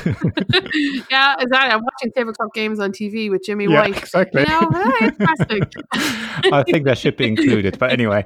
[1.11, 1.71] yeah, exactly.
[1.71, 3.97] I'm watching tabletop games on TV with Jimmy yeah, White.
[3.97, 4.41] exactly.
[4.41, 5.61] You know, hey, interesting.
[6.53, 7.77] I think that should be included.
[7.79, 8.25] But anyway,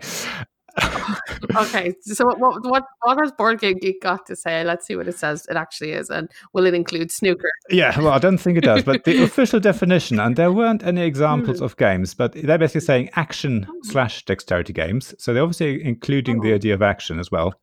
[1.55, 4.63] okay, so what, what what has Board Game Geek got to say?
[4.63, 5.45] Let's see what it says.
[5.49, 7.49] It actually is, and will it include snooker?
[7.69, 8.83] Yeah, well, I don't think it does.
[8.83, 11.65] But the official definition, and there weren't any examples Hmm.
[11.65, 15.13] of games, but they're basically saying action slash dexterity games.
[15.17, 16.55] So they're obviously including the Oh.
[16.55, 17.53] idea of action as well.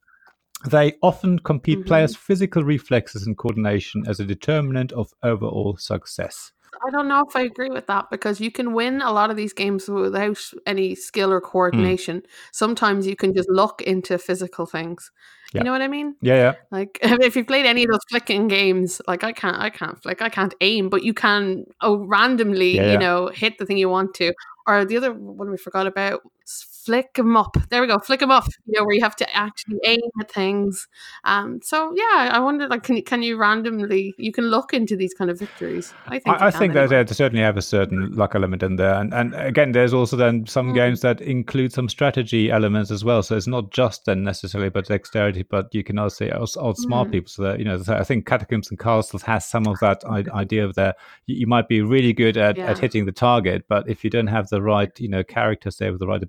[0.69, 1.87] They often compete Mhm.
[1.87, 6.53] players' physical reflexes and coordination as a determinant of overall success.
[6.87, 9.37] I don't know if I agree with that because you can win a lot of
[9.37, 11.35] these games without any skill Hmm.
[11.35, 12.23] or coordination.
[12.53, 15.11] Sometimes you can just look into physical things.
[15.53, 15.61] Yeah.
[15.61, 16.17] You know what I mean?
[16.21, 16.55] Yeah, yeah.
[16.71, 20.21] Like if you've played any of those flicking games, like I can't, I can't flick,
[20.21, 22.93] I can't aim, but you can oh randomly, Yeah, yeah.
[22.93, 24.33] you know, hit the thing you want to.
[24.67, 27.57] Or the other one we forgot about, flick them up.
[27.71, 28.45] There we go, flick them up.
[28.67, 30.87] You know, where you have to actually aim at things.
[31.25, 34.15] Um, so yeah, I wonder, like, can you can you randomly?
[34.19, 35.93] You can look into these kind of victories.
[36.07, 36.41] I think.
[36.41, 39.35] I, I think that they certainly have a certain luck element in there, and and
[39.35, 40.75] again, there's also then some Mm.
[40.75, 43.23] games that include some strategy elements as well.
[43.23, 47.13] So it's not just then necessarily about dexterity, but you can also out- outsmart Mm.
[47.13, 47.29] people.
[47.29, 50.65] So that you know, so I think Catacombs and Castles has some of that idea
[50.65, 50.95] of there.
[51.27, 52.71] You, you might be really good at, Yeah.
[52.71, 55.91] at hitting the target, but if you don't have the right you know characters there
[55.93, 56.21] with the right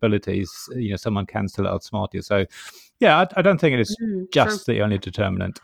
[0.76, 2.22] you know, someone can still outsmart you.
[2.22, 2.46] So
[3.00, 5.60] yeah, I, I don't think it is Mm, just the only determinant.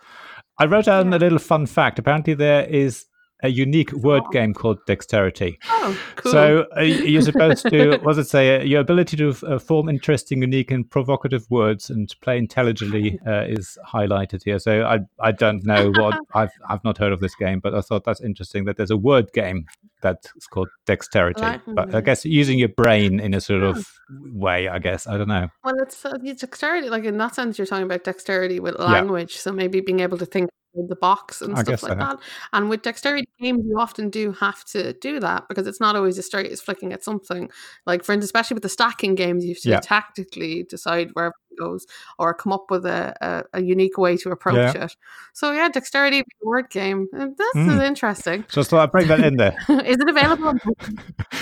[0.60, 1.17] I wrote down Yeah.
[1.17, 1.99] a little fun fact.
[1.99, 3.06] Apparently, there is
[3.43, 5.60] a unique word game called Dexterity.
[5.69, 6.32] Oh, cool.
[6.32, 8.56] So uh, you're supposed to, what does it say?
[8.56, 13.43] Uh, Your ability to uh, form interesting, unique, and provocative words and play intelligently uh,
[13.43, 14.60] is highlighted here.
[14.60, 17.82] So I, I don't know what I've I've not heard of this game, but I
[17.82, 19.65] thought that's interesting that there's a word game
[20.01, 21.41] that's called Dexterity.
[21.41, 23.69] Like- But I guess using your brain in a sort Yeah.
[23.69, 23.88] of
[24.34, 25.49] way, I guess I don't know.
[25.63, 26.89] Well, it's, uh, it's dexterity.
[26.89, 29.38] Like in that sense, you're talking about dexterity with language.
[29.38, 31.95] So maybe being able to think the box and I stuff like so.
[31.99, 32.17] that.
[32.53, 36.17] And with dexterity games, you often do have to do that because it's not always
[36.17, 37.49] as straight it's flicking at something.
[37.86, 39.79] Like for instance, especially with the stacking games, you have to Yeah.
[39.81, 41.86] tactically decide where it goes
[42.17, 44.86] or come up with a, a, a unique way to approach Yeah.
[44.86, 44.95] it.
[45.33, 47.07] So yeah, dexterity board game.
[47.15, 47.86] uh, This is Mm.
[47.88, 48.45] interesting.
[48.51, 49.55] Just thought I'd bring that in there.
[49.86, 50.53] is it available?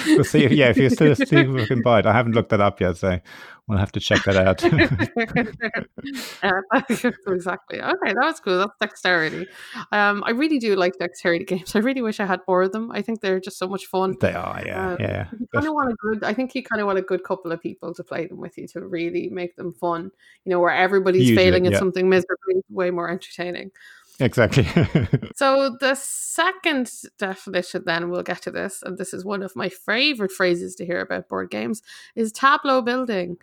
[0.07, 0.43] We'll see.
[0.45, 2.05] If, yeah, if you're still see if we can buy it.
[2.05, 3.19] I haven't looked that up yet, so
[3.67, 4.61] we'll have to check that out.
[4.63, 4.89] Yeah,
[7.33, 7.81] exactly.
[7.81, 8.57] Okay, that was cool.
[8.59, 9.47] That's dexterity.
[9.91, 11.75] Um, I really do like dexterity games.
[11.75, 12.91] I really wish I had more of them.
[12.91, 14.15] I think they're just so much fun.
[14.19, 15.27] they are, yeah, Uh, yeah.
[15.39, 16.23] You kind of want a good.
[16.23, 18.57] I think you kind of want a good couple of people to play them with
[18.57, 20.11] you to really make them fun.
[20.45, 21.79] You know, where everybody's Usually, failing at yeah.
[21.79, 23.71] something miserably, is way more entertaining.
[24.21, 24.67] Exactly.
[25.35, 29.69] So the second definition, then we'll get to this, and this is one of my
[29.69, 31.81] favorite phrases to hear about board games,
[32.15, 33.37] is tableau building.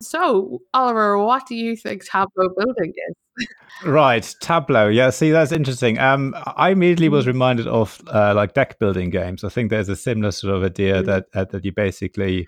[0.00, 3.46] So, Oliver, what do you think tableau building is?
[3.84, 4.88] Right, Tableau.
[4.88, 5.98] Yeah, see, that's interesting.
[5.98, 9.44] Um, I immediately was reminded of uh, like deck building games.
[9.44, 11.06] I think there's a similar sort of idea Mm.
[11.06, 12.46] that uh, that you basically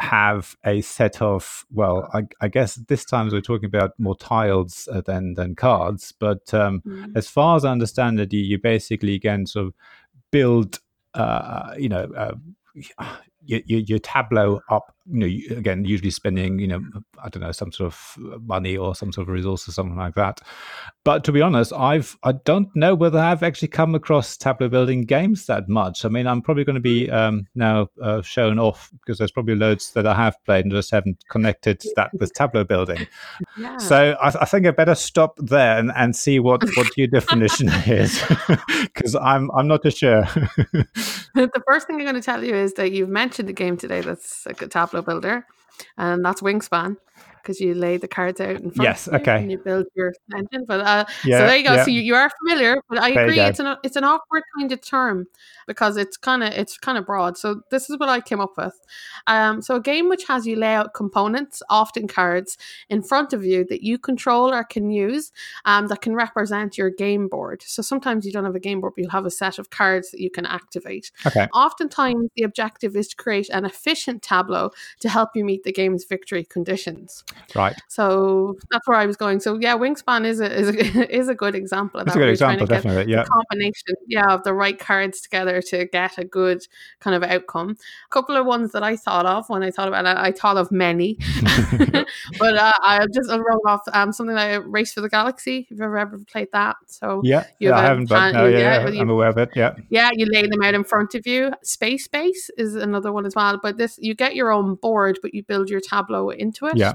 [0.00, 4.88] have a set of well, I, I guess this time we're talking about more tiles
[4.92, 6.12] uh, than than cards.
[6.12, 7.16] But um, Mm.
[7.16, 9.74] as far as I understand it, you, you basically again sort of
[10.30, 10.80] build,
[11.14, 12.08] uh, you know.
[12.16, 12.34] Uh,
[13.44, 16.80] your, your, your tableau up, you know, you- again, usually spending, you know,
[17.22, 20.14] I don't know, some sort of money or some sort of resource or something like
[20.14, 20.40] that.
[21.04, 25.02] But to be honest, I've I don't know whether I've actually come across tableau building
[25.02, 26.04] games that much.
[26.04, 29.54] I mean, I'm probably going to be um, now uh, shown off because there's probably
[29.56, 33.06] loads that I have played and just haven't connected that with tableau building.
[33.58, 33.76] Yeah.
[33.78, 37.68] So I, I think I better stop there and, and see what, what your definition
[37.68, 38.22] is
[38.82, 40.22] because I'm I'm not too sure.
[41.34, 44.00] the first thing I'm going to tell you is that you've mentioned a game today
[44.00, 45.46] that's a tableau builder,
[45.96, 46.96] and that's Wingspan.
[47.42, 49.38] Because you lay the cards out in front Yes, of you okay.
[49.38, 50.64] and you build your engine.
[50.66, 51.74] But uh, yeah, so there you go.
[51.74, 51.84] yeah.
[51.84, 54.72] So you, you are familiar, but I There agree it's an it's an awkward kind
[54.72, 55.26] of term
[55.66, 57.36] because it's kind of it's kind of broad.
[57.38, 58.78] So this is what I came up with.
[59.26, 62.56] Um, so a game which has you lay out components, often cards,
[62.88, 65.32] in front of you that you control or can use,
[65.64, 67.62] um, that can represent your game board.
[67.66, 70.10] So sometimes you don't have a game board, but you'll have a set of cards
[70.10, 71.10] that you can activate.
[71.26, 71.46] Okay.
[71.54, 76.04] Oftentimes, the objective is to create an efficient tableau to help you meet the game's
[76.04, 77.24] victory conditions.
[77.54, 77.76] Right.
[77.88, 79.40] So that's where I was going.
[79.40, 82.20] So yeah, Wingspan is a is a, is a good example of That's that.
[82.20, 83.12] a good where you're trying example, definitely.
[83.12, 83.24] Yeah.
[83.24, 86.66] combination, yeah, of the right cards together to get a good
[87.00, 87.76] kind of outcome.
[88.06, 90.56] A couple of ones that I thought of when I thought about it, I thought
[90.56, 91.18] of many,
[92.38, 95.58] but uh, I'll just I'll roll off um, something like Race for the Galaxy.
[95.58, 98.58] If you've ever, ever played that, so Yeah, You yeah, I haven't, but no, yeah,
[98.58, 99.50] yeah, yeah, I'm aware of it.
[99.54, 101.52] Yeah, yeah, you lay them out in front of you.
[101.62, 103.58] Space Base is another one as well.
[103.62, 106.94] But this, you get your own board, but you build your tableau into it Yeah.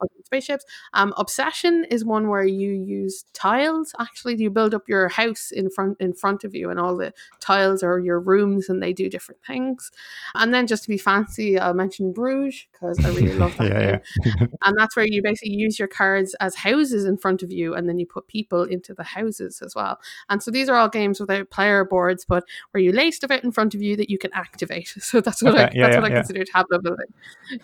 [0.00, 0.64] With spaceships.
[0.92, 3.92] Um, Obsession is one where you use tiles.
[3.98, 7.12] Actually, you build up your house in front in front of you, and all the
[7.40, 9.90] tiles are your rooms, and they do different things.
[10.34, 13.80] And then just to be fancy, I'll mention Bruges because I really love that yeah,
[13.80, 14.46] game yeah.
[14.64, 17.88] and that's where you basically use your cards as houses in front of you and
[17.88, 21.20] then you put people into the houses as well and so these are all games
[21.20, 24.18] without player boards but where you lay stuff out in front of you that you
[24.18, 26.20] can activate so that's what i Okay, yeah, that's what i yeah.
[26.20, 27.06] consider tableau building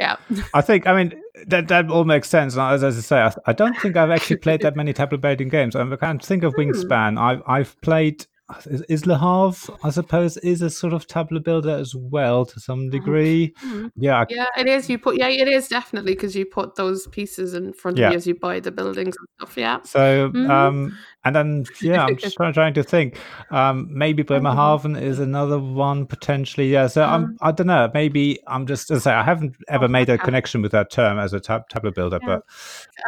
[0.00, 0.16] yeah
[0.54, 2.54] I think, I mean, that that all makes sense.
[2.54, 5.18] And as, as I say, I, I don't think I've actually played that many tableau
[5.18, 5.74] building games.
[5.76, 6.60] I can't think of Hmm.
[6.60, 7.18] Wingspan.
[7.20, 8.26] I've I've played.
[8.66, 12.60] Is, is Le Havre, I suppose, is a sort of tableau builder as well to
[12.60, 13.54] some degree.
[13.64, 13.90] Mhm.
[13.96, 17.54] Yeah, yeah it is you put yeah it is definitely because you put those pieces
[17.54, 18.08] in front Yeah.
[18.08, 20.50] of you as you buy the buildings and stuff yeah So, Mhm.
[20.50, 23.18] um, and then yeah, I'm just trying, to think.
[23.50, 26.70] Um, maybe Bremerhaven is another one potentially.
[26.72, 26.86] Yeah.
[26.86, 27.90] So I'm, I don't know.
[27.92, 31.18] Maybe I'm just as I say I haven't ever made a connection with that term
[31.18, 32.26] as a tab- tableau builder, Yeah.
[32.28, 32.44] but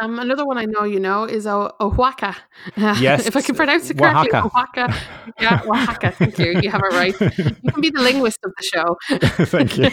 [0.01, 2.35] um another one i know you know is o- Oaxaca
[2.77, 4.83] Yes, if i can pronounce it correctly Oaxaca.
[4.87, 7.19] Oaxaca yeah Oaxaca thank you you have it right
[7.63, 8.97] you can be the linguist of the show
[9.45, 9.85] thank you.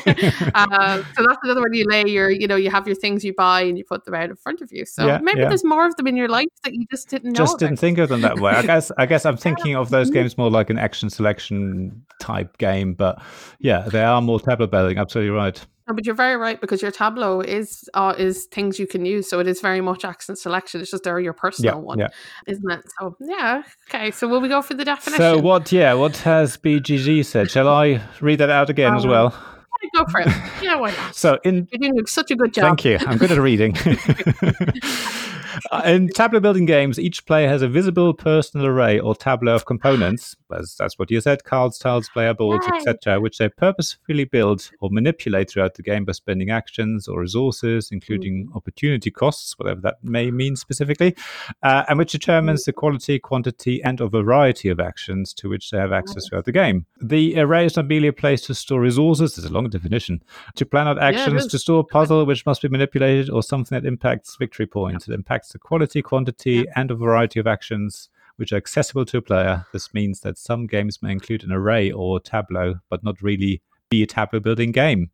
[0.54, 3.32] uh, so that's another one you lay your, you know, you have your things you
[3.35, 4.85] buy and you put them out in front of you.
[4.85, 5.48] So Yeah, maybe yeah.
[5.48, 7.37] there's more of them in your life that you just didn't know.
[7.38, 7.58] just about.
[7.68, 8.53] didn't think of them that way.
[8.53, 12.59] I guess I guess I'm thinking of those games more like an action selection type
[12.59, 13.20] game, but
[13.59, 14.98] yeah, they are more tableau building.
[14.98, 15.64] Absolutely right.
[15.88, 19.29] No, but you're very right because your tableau is uh, is things you can use.
[19.29, 20.81] So it is very much action selection.
[20.81, 22.09] It's just they're your personal Yeah, one, yeah.
[22.46, 22.85] isn't it?
[23.01, 24.12] So yeah, okay.
[24.12, 25.18] So will we go for the definition?
[25.20, 25.72] So what?
[25.72, 27.51] Yeah, what has BGG said?
[27.51, 29.35] Shall I read that out again as Um, well?
[29.96, 30.29] Go for it.
[30.62, 31.14] Yeah, why not?
[31.16, 32.64] So in You're doing such a good job.
[32.64, 32.98] Thank you.
[33.05, 33.77] I'm good at reading.
[35.71, 39.67] Uh, in tableau building games, each player has a visible personal array or tableau of
[39.67, 42.87] components, as that's what you said, cards, tiles, player boards, Right.
[42.87, 47.91] etc., which they purposefully build or manipulate throughout the game by spending actions or resources,
[47.91, 51.15] including opportunity costs, whatever that may mean specifically,
[51.62, 55.79] uh, and which determines the quality, quantity, and or variety of actions to which they
[55.79, 56.87] have access throughout the game.
[57.01, 60.23] The array is not merely a place to store resources, there's a long definition,
[60.57, 61.51] to plan out actions, is.
[61.53, 65.09] to store a puzzle which must be manipulated, or something that impacts victory points.
[65.09, 69.22] It impacts the quality, quantity, and a variety of actions which are accessible to a
[69.22, 69.66] player.
[69.72, 74.02] This means that some games may include an array or tableau, but not really be
[74.02, 75.11] a tableau building game.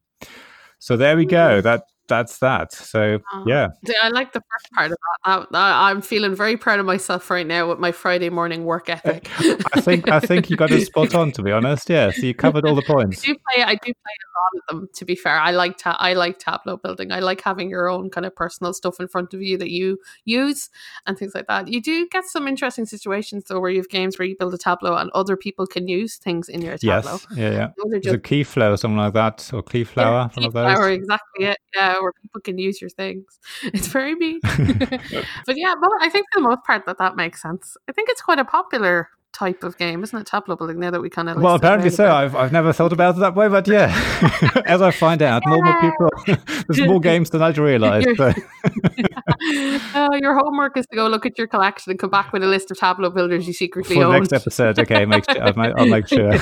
[0.79, 1.61] So there we go.
[1.61, 2.73] That that's that.
[2.73, 3.45] So Ah.
[3.47, 3.69] yeah,
[4.03, 5.53] I like the first part of that.
[5.53, 9.29] That- I'm feeling very proud of myself right now with my Friday morning work ethic.
[9.75, 11.33] I think I think you got it spot on.
[11.33, 12.11] To be honest, yeah.
[12.11, 13.23] So you covered all the I points.
[13.23, 13.63] do play.
[13.65, 14.89] I do play a lot of them.
[14.95, 17.13] To be fair, I like ta- I like tableau building.
[17.13, 19.99] I like having your own kind of personal stuff in front of you that you
[20.25, 20.71] use
[21.07, 21.69] and things like that.
[21.69, 24.59] You do get some interesting situations though, where you have games where you build a
[24.59, 27.13] tableau and other people can use things in your tableau.
[27.13, 27.67] Yes, yeah, yeah.
[27.77, 30.91] Those are There's a just key flow, something like that, or Keyflower, one of flower,
[30.91, 31.59] exactly it.
[31.75, 33.39] Yeah, where people can use your things.
[33.63, 34.41] It's very neat.
[35.47, 37.77] but yeah, but I think for the most part that that makes sense.
[37.89, 40.27] I think it's quite a popular type of game, isn't it?
[40.27, 40.81] Tableau building.
[40.81, 42.11] Now that we kind of Well, apparently so.
[42.11, 43.89] I've, I've never thought about it that way, but yeah,
[44.67, 46.11] as I find out, more people,
[46.67, 48.09] there's more games than I'd realised.
[48.17, 48.33] So.
[49.95, 52.47] Uh, your homework is to go look at your collection and come back with a
[52.47, 54.13] list of tableau builders you secretly For own.
[54.15, 56.33] next episode, okay, make sure, I'll, make, I'll make sure.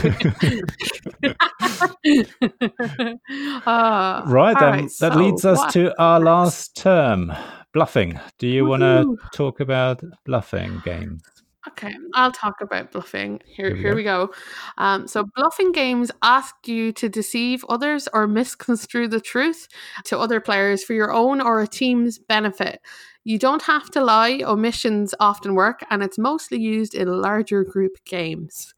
[3.66, 7.32] Uh, right, then right, that so leads us what- to our last term,
[7.72, 8.18] bluffing.
[8.38, 11.22] Do you want to talk about bluffing games?
[11.68, 13.40] Okay, I'll talk about bluffing.
[13.44, 13.96] Here, Here we here go.
[13.96, 14.34] we go.
[14.78, 19.68] Um, so, bluffing games ask you to deceive others or misconstrue the truth
[20.04, 22.80] to other players for your own or a team's benefit.
[23.24, 24.42] You don't have to lie.
[24.44, 28.72] Omissions often work, and it's mostly used in larger group games.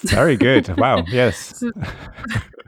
[0.00, 0.76] Very good.
[0.76, 1.04] Wow.
[1.08, 1.62] Yes.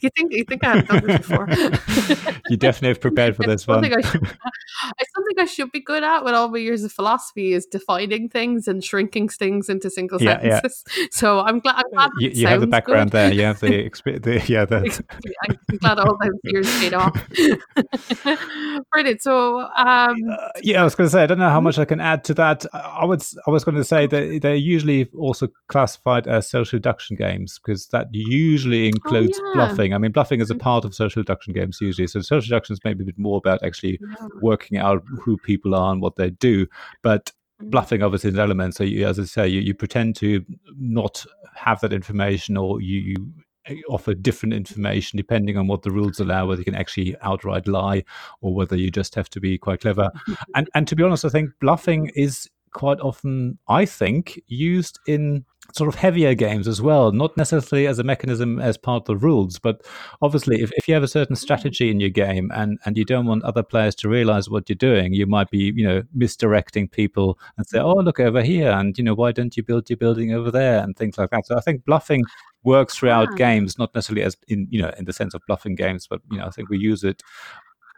[0.00, 1.48] you think you think I've done this before?
[2.48, 3.84] you definitely have prepared for this one.
[3.84, 4.22] I should,
[4.98, 8.28] it's something I should be good at with all my years of philosophy is defining
[8.28, 10.54] things and shrinking things into single Yeah, yeah.
[10.60, 10.84] sentences.
[11.12, 11.76] So I'm glad.
[11.76, 13.18] I'm glad You, you have the background good.
[13.18, 13.32] there.
[13.32, 14.64] You have the, expe- the yeah.
[14.64, 15.02] The,
[15.48, 17.14] I'm glad all those years paid off.
[18.92, 19.22] Brilliant.
[19.22, 21.84] So, um, Uh, yeah, I was going to say I don't know how much I
[21.84, 22.64] can add to that.
[22.72, 26.78] I was I I was going to say that they're usually also classified as social
[26.78, 29.52] deduction games because that usually includes Oh, yeah.
[29.54, 29.94] bluffing.
[29.94, 32.06] I mean, bluffing is a part of social deduction games usually.
[32.06, 34.26] So social deduction is maybe a bit more about actually yeah.
[34.40, 36.66] working out who people are and what they do,
[37.02, 37.70] but Mm.
[37.70, 38.74] bluffing obviously is an element.
[38.74, 40.44] So you, as I say, you, you pretend to
[40.78, 43.34] not have that information or you, you
[43.88, 48.04] offer different information depending on what the rules allow, whether you can actually outright lie
[48.40, 50.10] or whether you just have to be quite clever.
[50.54, 55.44] and and to be honest, I think bluffing is quite often, I think, used in
[55.72, 59.16] sort of heavier games as well, not necessarily as a mechanism as part of the
[59.16, 59.86] rules, but
[60.20, 63.26] obviously if, if you have a certain strategy in your game and, and you don't
[63.26, 67.38] want other players to realize what you're doing, you might be, you know, misdirecting people
[67.56, 68.70] and say, oh, look over here.
[68.70, 71.46] And, you know, why don't you build your building over there and things like that.
[71.46, 72.24] So I think bluffing
[72.64, 73.36] works throughout Ah.
[73.36, 76.38] games, not necessarily as in, you know, in the sense of bluffing games, but, you
[76.38, 77.22] know, I think we use it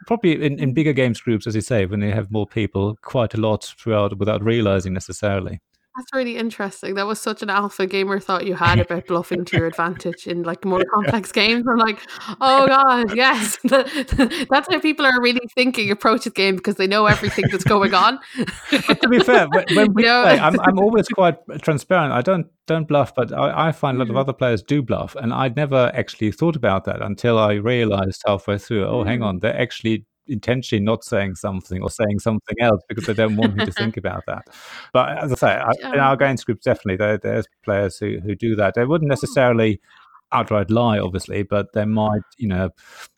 [0.05, 0.73] probably in, in mm.
[0.73, 4.17] bigger games groups, as you say, when they have more people quite a lot throughout
[4.17, 5.59] without realizing necessarily.
[5.95, 6.95] That's really interesting.
[6.95, 10.41] That was such an alpha gamer thought you had about bluffing to your advantage in
[10.41, 11.65] like more complex games.
[11.69, 11.99] I'm like,
[12.41, 17.05] oh god, yes, that's how people are really thinking approach the game because they know
[17.05, 18.17] everything that's going on.
[18.87, 20.23] But to be fair, when, we No.
[20.23, 22.11] play, I'm, I'm always quite transparent.
[22.11, 24.19] I don't don't bluff, but I, I find a lot of Mm.
[24.19, 28.57] other players do bluff, and I'd never actually thought about that until I realized halfway
[28.57, 28.85] through.
[28.85, 29.25] Oh, hang Mm.
[29.25, 33.55] on, they're actually intentionally not saying something or saying something else because they don't want
[33.55, 34.47] me to think about that.
[34.93, 35.93] But as I say, I, oh.
[35.93, 38.75] in our games groups, definitely there, there's players who, who do that.
[38.75, 39.13] They wouldn't oh.
[39.13, 39.81] necessarily
[40.33, 42.69] outright lie, obviously, but they might, you know,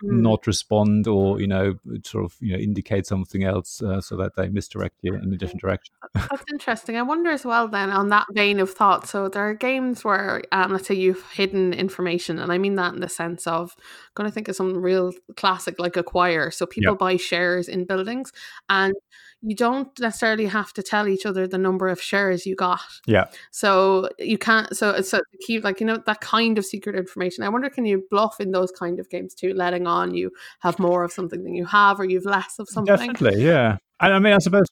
[0.03, 0.21] Mm.
[0.21, 4.35] not respond or you know, sort of you know, indicate something else uh, so that
[4.35, 5.93] they misdirect you in a different direction.
[6.13, 6.97] That's interesting.
[6.97, 9.07] I wonder as well then on that vein of thought.
[9.07, 12.93] So there are games where um, let's say you've hidden information, and I mean that
[12.93, 13.75] in the sense of
[14.15, 16.51] going to think of some real classic like acquire.
[16.51, 18.31] So people buy shares in buildings,
[18.69, 18.93] and
[19.41, 22.81] you don't necessarily have to tell each other the number of shares you got.
[23.05, 23.25] Yeah.
[23.51, 24.75] So you can't.
[24.75, 27.43] So it's a keep like you know that kind of secret information.
[27.43, 30.79] I wonder can you bluff in those kind of games too, letting on you have
[30.79, 33.13] more of something than you have, or you've less of something.
[33.13, 33.77] Definitely, yeah.
[33.99, 34.65] And I mean, I suppose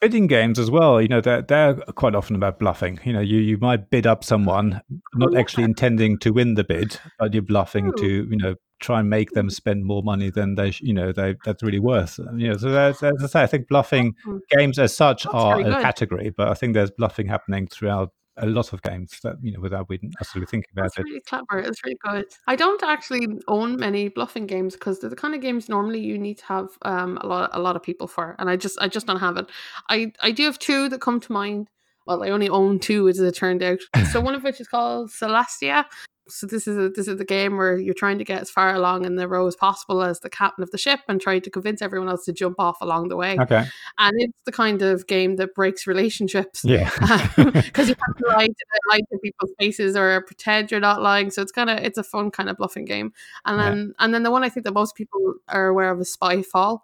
[0.00, 1.00] bidding games as well.
[1.00, 3.00] You know, they're they're quite often about bluffing.
[3.04, 4.82] You know, you you might bid up someone,
[5.14, 8.26] not Oh, actually intending to win the bid, but you're bluffing True.
[8.26, 11.36] to you know try and make them spend more money than they, you know, they
[11.44, 12.18] that's really worth.
[12.36, 14.40] You know, so that's, as I say, I think bluffing Mm.
[14.50, 18.46] games as such That's are a category, but I think there's bluffing happening throughout a
[18.46, 21.04] lot of games that you know without we necessarily thinking about That's it.
[21.04, 21.58] really clever.
[21.58, 22.26] It's really good.
[22.46, 26.18] I don't actually own many bluffing games because they're the kind of games normally you
[26.18, 28.88] need to have um, a lot a lot of people for, and I just I
[28.88, 29.46] just don't have it.
[29.88, 31.68] I I do have two that come to mind.
[32.06, 33.78] Well, I only own two as it turned out.
[34.12, 35.86] So one of which is called Celestia.
[36.28, 38.74] So this is a, this is the game where you're trying to get as far
[38.74, 41.50] along in the row as possible as the captain of the ship and trying to
[41.50, 43.38] convince everyone else to jump off along the way.
[43.38, 43.64] Okay,
[43.98, 46.90] And it's the kind of game that breaks relationships yeah,
[47.36, 51.30] because you have to lie to, lie to people's faces or pretend you're not lying.
[51.30, 53.12] So it's kind of it's a fun kind of bluffing game.
[53.44, 53.70] And Yeah.
[53.70, 56.80] then and then the one I think that most people are aware of is Spyfall,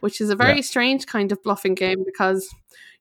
[0.00, 2.48] which is a very strange kind of bluffing game because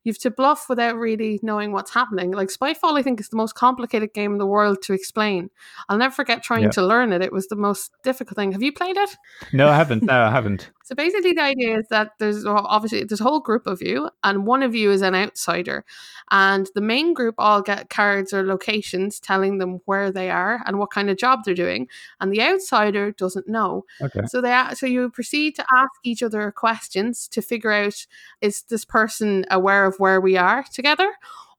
[0.03, 2.31] you have to bluff without really knowing what's happening.
[2.31, 5.49] Like Spyfall, I think is the most complicated game in the world to explain.
[5.89, 7.21] I'll never forget trying to learn it.
[7.21, 8.51] It was the most difficult thing.
[8.51, 9.15] Have you played it?
[9.53, 10.03] no, I haven't.
[10.03, 10.71] No, I haven't.
[10.83, 14.45] So basically, the idea is that there's obviously there's a whole group of you, and
[14.45, 15.85] one of you is an outsider,
[16.29, 20.79] and the main group all get cards or locations telling them where they are and
[20.79, 21.87] what kind of job they're doing,
[22.19, 23.85] and the outsider doesn't know.
[24.01, 28.05] Okay, So they so you proceed to ask each other questions to figure out
[28.41, 31.13] is this person aware of where we are together,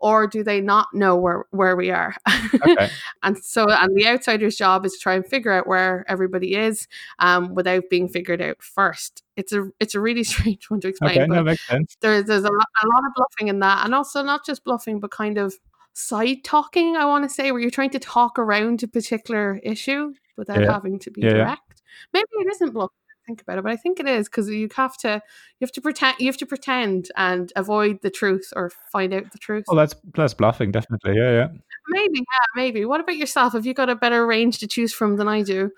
[0.04, 2.14] or do they not know where where we are?
[2.54, 2.90] okay,
[3.22, 6.86] and so and the outsider's job is to try and figure out where everybody is
[7.20, 9.22] um, without being figured out first.
[9.36, 11.26] It's a it's a really strange one to explain, okay.
[11.26, 11.96] No, makes sense.
[12.02, 15.00] there's there's a lot, a lot of bluffing in that, and also not just bluffing,
[15.00, 15.54] but kind of
[15.94, 16.96] side talking.
[16.96, 20.70] I want to say where you're trying to talk around a particular issue without Yeah.
[20.70, 21.30] having to be yeah.
[21.30, 21.82] direct.
[22.12, 22.94] Maybe it isn't bluffing.
[23.26, 25.22] Think about it, but I think it is because you have to
[25.58, 29.32] you have to pretend you have to pretend and avoid the truth or find out
[29.32, 29.64] the truth.
[29.66, 31.14] Well, that's that's bluffing, definitely.
[31.16, 31.48] Yeah, yeah.
[31.88, 32.84] Maybe, yeah, maybe.
[32.84, 33.52] What about yourself?
[33.54, 35.70] Have you got a better range to choose from than I do?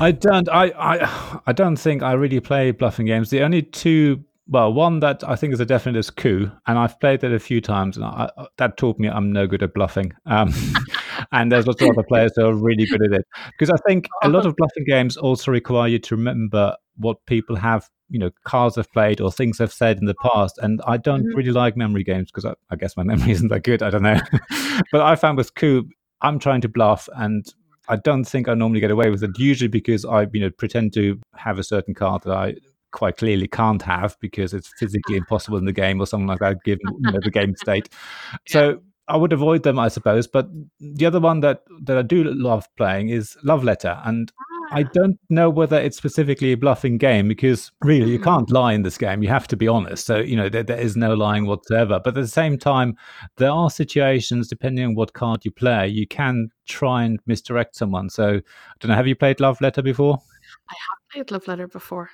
[0.00, 0.48] I don't.
[0.48, 3.30] I, I I don't think I really play bluffing games.
[3.30, 6.98] The only two, well, one that I think is a definite is coup, and I've
[7.00, 10.12] played that a few times, and I- that taught me I'm no good at bluffing.
[10.26, 10.52] Um,
[11.32, 14.08] and there's lots of other players who are really good at it because I think
[14.22, 17.88] a lot of bluffing games also require you to remember what people have.
[18.10, 21.24] You know, cards they've played or things they've said in the past, and I don't
[21.24, 21.34] Mhm.
[21.34, 23.82] really like memory games because I, I guess my memory isn't that good.
[23.82, 24.20] I don't know,
[24.92, 25.88] but I found with coup,
[26.20, 27.44] I'm trying to bluff, and
[27.88, 29.38] I don't think I normally get away with it.
[29.38, 32.54] Usually because I, you know, pretend to have a certain card that I
[32.92, 36.62] quite clearly can't have because it's physically impossible in the game or something like that,
[36.64, 37.88] given you know, the game state.
[38.46, 40.26] So I would avoid them, I suppose.
[40.26, 40.48] But
[40.80, 44.32] the other one that that I do love playing is Love Letter, and
[44.72, 48.24] I don't know whether it's specifically a bluffing game because really you Mm.
[48.24, 49.22] can't lie in this game.
[49.22, 50.06] You have to be honest.
[50.06, 52.00] So, you know, there, there is no lying whatsoever.
[52.02, 52.96] But at the same time,
[53.36, 58.08] there are situations, depending on what card you play, you can try and misdirect someone.
[58.08, 60.18] So, I don't know, have you played Love Letter before?
[60.70, 62.10] I have played Love Letter before.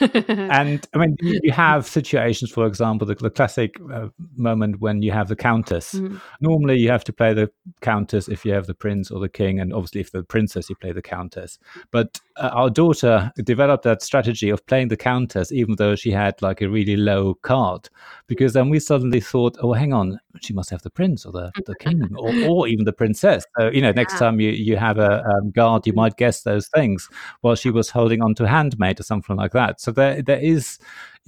[0.00, 5.12] And I mean, you, have situations, for example, the, the classic uh, moment when you
[5.12, 5.94] have the Countess.
[5.94, 6.20] Mhm.
[6.40, 7.50] Normally, you have to play the
[7.80, 10.76] Countess if you have the Prince or the King, and obviously, if the Princess, you
[10.76, 11.58] play the Countess.
[11.90, 16.40] But uh, our daughter developed that strategy of playing the Countess, even though she had
[16.40, 17.88] like a really low card,
[18.26, 21.50] because then we suddenly thought, oh, hang on, she must have the Prince or the,
[21.66, 23.44] the King or, or even the Princess.
[23.58, 24.20] So, you know, next Yeah.
[24.20, 27.08] time you, you have a um, guard, you might guess those things
[27.40, 29.57] while she was holding on to handmaid or something like that.
[29.80, 30.78] So there there is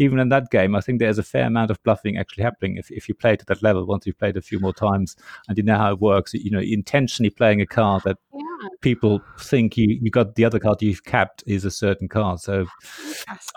[0.00, 2.90] even in that game, I think there's a fair amount of bluffing actually happening if,
[2.90, 3.84] if you play it at that level.
[3.84, 5.14] Once you've played a few more times
[5.46, 9.20] and you know how it works, you know, intentionally playing a card that Yeah, people
[9.38, 12.40] think you, you got the other card you've capped is a certain card.
[12.40, 12.64] So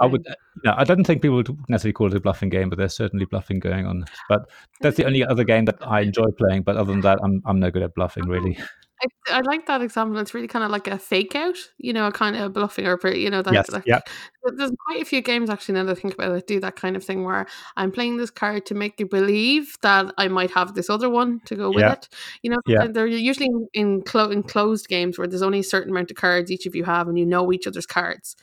[0.02, 2.70] I would, you know, I don't think people would necessarily call it a bluffing game,
[2.70, 4.04] but there's certainly bluffing going on.
[4.28, 4.50] But
[4.82, 6.64] that's the only other game that I enjoy playing.
[6.64, 8.58] But other than that, I'm I'm no good at bluffing really.
[8.60, 8.66] Oh.
[9.04, 10.18] I, I like that example.
[10.20, 12.98] It's really kind of like a fake out, you know, a kind of bluffing or,
[13.14, 14.00] you know, that, Yes, like, yeah.
[14.56, 16.96] There's quite a few games actually now that I think about it do that kind
[16.96, 17.46] of thing where
[17.78, 21.42] I'm playing this card to make you believe that I might have this other one
[21.46, 21.94] to go with Yeah.
[21.94, 22.10] it.
[22.42, 22.88] You know, Yeah.
[22.88, 26.18] they're- usually in, in, clo- in closed games where there's only a certain amount of
[26.18, 28.36] cards each of you have and you know each other's cards.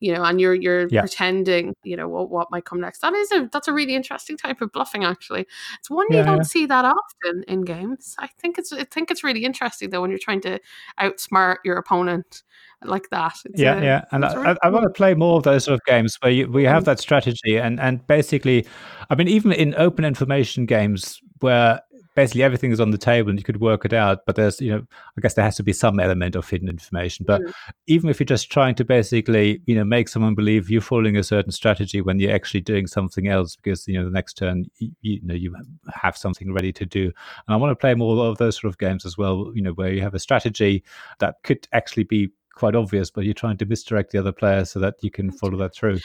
[0.00, 1.00] You know, and you're you're Yeah.
[1.00, 3.00] pretending, you know, what, what might come next.
[3.00, 5.04] That is a that's a really interesting type of bluffing.
[5.04, 5.46] Actually,
[5.78, 6.42] it's one you don't yeah.
[6.42, 8.14] see that often in games.
[8.18, 10.60] I think it's I think it's really interesting though when you're trying to
[11.00, 12.42] outsmart your opponent
[12.84, 13.34] like that.
[13.44, 15.64] It's yeah, a- yeah, and I, really I, I want to play more of those
[15.64, 16.86] sort of games where you, we have Mm.
[16.86, 18.66] that strategy, and and basically,
[19.10, 21.80] I mean, even in open information games where
[22.18, 24.72] basically everything is on the table and you could work it out, but there's you
[24.72, 24.82] know,
[25.16, 27.24] I guess there has to be some element of hidden information.
[27.28, 27.52] But Mm.
[27.86, 31.22] even if you're just trying to basically you know make someone believe you're following a
[31.22, 34.90] certain strategy when you're actually doing something else because you know the next turn you,
[35.00, 35.54] you know you
[36.04, 38.78] have something ready to do, and I want to play more of those sort of
[38.78, 39.52] games as well.
[39.54, 40.82] You know, where you have a strategy
[41.20, 44.80] that could actually be quite obvious, but you're trying to misdirect the other player so
[44.80, 45.98] that you can follow that through.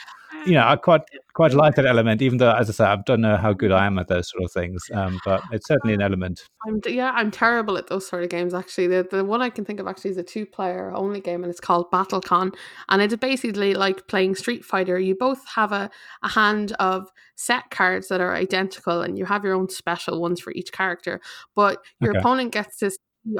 [0.46, 1.02] You know, I quite
[1.34, 3.86] quite like that element, even though, as I say, I don't know how good I
[3.86, 6.40] am at those sort of things, um, but it's certainly an element.
[6.66, 8.54] I'm yeah, I'm terrible at those sort of games.
[8.54, 11.42] Actually, the the one I can think of actually is a two player only game,
[11.42, 12.54] and it's called BattleCon,
[12.88, 14.98] and it's basically like playing Street Fighter.
[14.98, 15.90] You both have a
[16.22, 20.40] a hand of set cards that are identical, and you have your own special ones
[20.40, 21.20] for each character,
[21.54, 22.18] but your Okay.
[22.20, 22.90] opponent gets to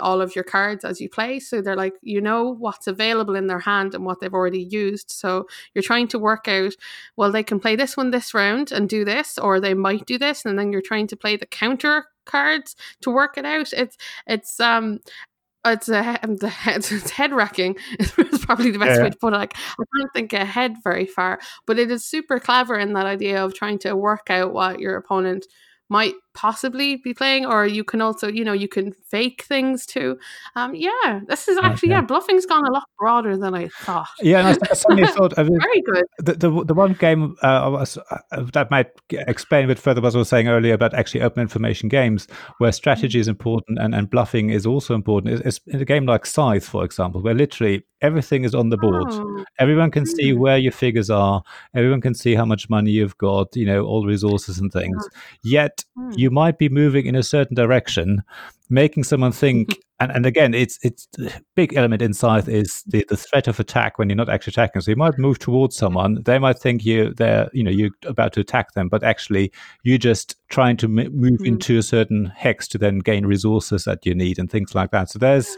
[0.00, 1.38] all of your cards as you play.
[1.40, 5.10] So they're like you know what's available in their hand and what they've already used.
[5.10, 6.74] So you're trying to work out
[7.16, 10.18] well they can play this one this round and do this or they might do
[10.18, 13.72] this and then you're trying to play the counter cards to work it out.
[13.72, 15.00] It's it's um
[15.66, 16.18] it's a
[16.66, 19.04] it's head wrecking is probably the best Yeah.
[19.04, 19.36] way to put it.
[19.36, 23.44] Like i can't think ahead very far but it is super clever in that idea
[23.44, 25.46] of trying to work out what your opponent
[25.88, 30.18] might possibly be playing or you can also you know you can fake things too
[30.56, 31.96] um yeah this is actually Okay.
[31.96, 35.32] yeah bluffing's gone a lot broader than i thought Yeah, and I, I suddenly thought
[35.34, 39.64] of it, very good the, the the one game uh, was, uh, that might explain
[39.64, 42.26] a bit further what I was saying earlier about actually open information games,
[42.58, 45.34] where strategy is important and, and bluffing is also important.
[45.34, 48.76] Is, is in a game like Scythe, for example, where literally everything is on the
[48.76, 49.06] board.
[49.08, 50.38] Oh, Everyone can see Mm.
[50.38, 51.42] where your figures are.
[51.74, 53.54] Everyone can see how much money you've got.
[53.56, 55.08] You know all resources and things.
[55.42, 56.10] Yet hmm.
[56.16, 58.22] you might be moving in a certain direction,
[58.70, 59.76] making someone think.
[60.00, 61.06] and, and again, it's it's
[61.54, 64.82] big element in Scythe is the, the threat of attack when you're not actually attacking.
[64.82, 66.22] So you might move towards someone.
[66.24, 69.52] They might think you they're you know you're about to attack them, but actually
[69.84, 71.46] you're just trying to m- move Mhm.
[71.46, 75.10] into a certain hex to then gain resources that you need and things like that.
[75.10, 75.56] So there's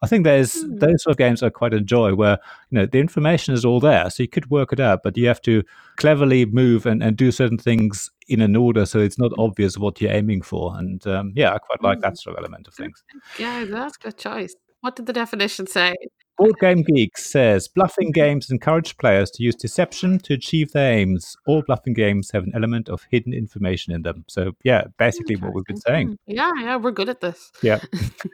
[0.00, 0.76] I think there's Hmm.
[0.78, 2.38] those sort of games I quite enjoy where
[2.70, 5.26] you know the information is all there, so you could work it out, but you
[5.26, 5.62] have to
[5.96, 10.00] cleverly move and, and do certain things in an order so it's not obvious what
[10.00, 10.76] you're aiming for.
[10.76, 13.02] And um, yeah, I quite like that sort of element of things.
[13.38, 15.94] yeah that's a good choice what did the definition say
[16.38, 21.36] Board Game Geek says bluffing games encourage players to use deception to achieve their aims.
[21.48, 24.24] All bluffing games have an element of hidden information in them.
[24.28, 26.16] So yeah, basically what we've been saying.
[26.28, 27.50] Yeah, yeah, we're good at this.
[27.60, 27.80] Yeah.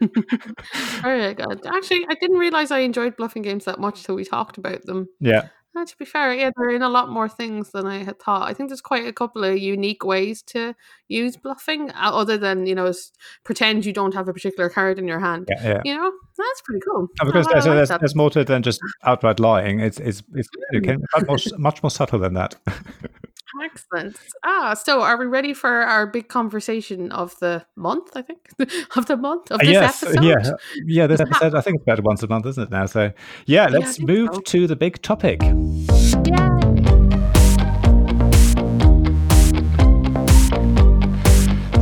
[1.01, 1.64] Very good.
[1.66, 5.09] Actually, I didn't realize I enjoyed bluffing games that much till we talked about them.
[5.18, 5.49] Yeah.
[5.75, 8.49] To be fair, yeah, they're in a lot more things than I had thought.
[8.49, 10.75] I think there's quite a couple of unique ways to
[11.09, 13.11] use bluffing, uh, other than you know, s-
[13.45, 15.49] pretend you don't have a particular card in your hand.
[15.51, 15.68] Yeah.
[15.68, 15.83] yeah.
[15.85, 17.09] You know, that's pretty cool.
[17.20, 18.01] And because there's, like there's, that.
[18.01, 19.81] there's more to it than just outright lying.
[19.81, 22.55] It's it's it's it can much much more subtle than that.
[23.63, 24.17] Excellent.
[24.45, 28.11] Ah, so are we ready for our big conversation of the month?
[28.17, 28.49] I think
[28.97, 30.25] of the month of uh, this yes, uh, episode.
[30.25, 30.51] yeah,
[30.87, 31.07] yeah.
[31.07, 32.87] This episode, I think it's about once a month, isn't it now?
[32.87, 33.13] So
[33.47, 34.41] yeah, let's think move so.
[34.41, 35.41] to the big topic.
[35.43, 36.55] Yay.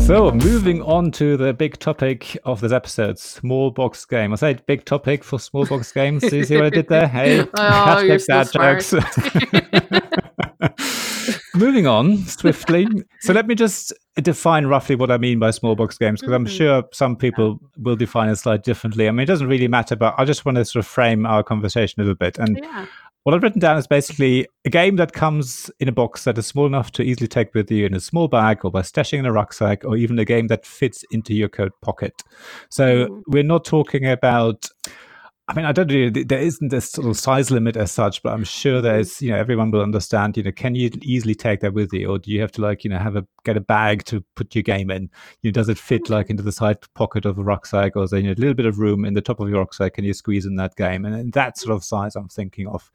[0.06, 4.32] So moving on to the big topic of this episode, small box game.
[4.32, 6.22] I said big topic for small box games.
[6.28, 7.06] Do you see what I did there?
[7.06, 8.92] Hey, Oh, you're so hashtag
[10.68, 11.01] jokes.
[11.54, 12.86] Moving on swiftly.
[13.20, 16.44] So let me just define roughly what I mean by small box games, because I'm
[16.46, 16.56] Mhm.
[16.56, 19.06] sure some people will define it slightly differently.
[19.06, 21.44] I mean, it doesn't really matter, but I just want to sort of frame our
[21.44, 22.36] conversation a little bit.
[22.38, 22.86] And yeah.
[23.22, 26.46] what I've written down is basically a game that comes in a box that is
[26.48, 29.26] small enough to easily take with you in a small bag or by stashing in
[29.26, 32.24] a rucksack, or even a game that fits into your coat pocket.
[32.70, 33.22] So Mm.
[33.28, 34.66] we're not talking about.
[35.48, 36.08] I mean, I don't know.
[36.08, 38.84] There isn't this sort of size limit as such, but I'm sure mm-hmm.
[38.84, 40.36] there's, you know, everyone will understand.
[40.36, 42.84] You know, can you easily take that with you, or do you have to like,
[42.84, 45.10] you know, have a get a bag to put your game in?
[45.42, 46.12] You know, does it fit mm-hmm.
[46.12, 48.54] like into the side pocket of a rucksack, or is there you know, a little
[48.54, 49.94] bit of room in the top of your rucksack?
[49.94, 51.04] Can you squeeze in that game?
[51.04, 51.76] And, and that sort mm-hmm.
[51.76, 52.90] of size I'm thinking of.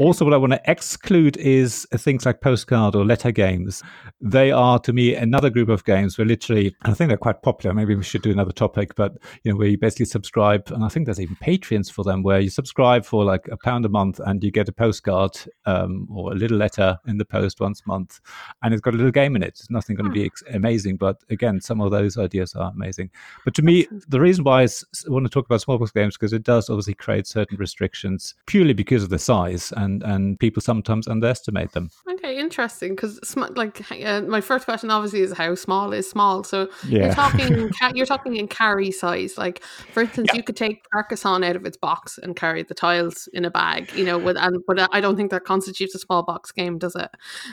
[0.00, 3.82] Also, what I want to exclude is things like postcard or letter games.
[4.20, 7.74] They are, to me, another group of games where literally, I think they're quite popular.
[7.74, 10.88] Maybe we should do another topic, but you know, where you basically subscribe, and I
[10.88, 14.20] think there's even Patreons for them, where you subscribe for like a pound a month
[14.24, 15.32] and you get a postcard
[15.66, 18.20] um, or a little letter in the post once a month,
[18.62, 19.48] and it's got a little game in it.
[19.48, 23.10] It's nothing going to be ex- amazing, but again, some of those ideas are amazing.
[23.44, 24.68] But to me, the reason why I
[25.08, 28.74] want to talk about small box games because it does obviously create certain restrictions purely
[28.74, 31.90] because of the size, and and people sometimes underestimate them.
[32.10, 32.94] Okay, interesting.
[32.94, 36.44] Because sm- like uh, my first question obviously is how small is small.
[36.44, 37.06] So Yeah.
[37.06, 39.36] you're talking ca- you're talking in carry size.
[39.38, 39.62] Like
[39.92, 43.44] for instance, you could take Carcassonne out of its box and carry the tiles in
[43.44, 43.90] a bag.
[43.94, 46.94] You know, with and but I don't think that constitutes a small box game, does
[46.96, 47.10] it?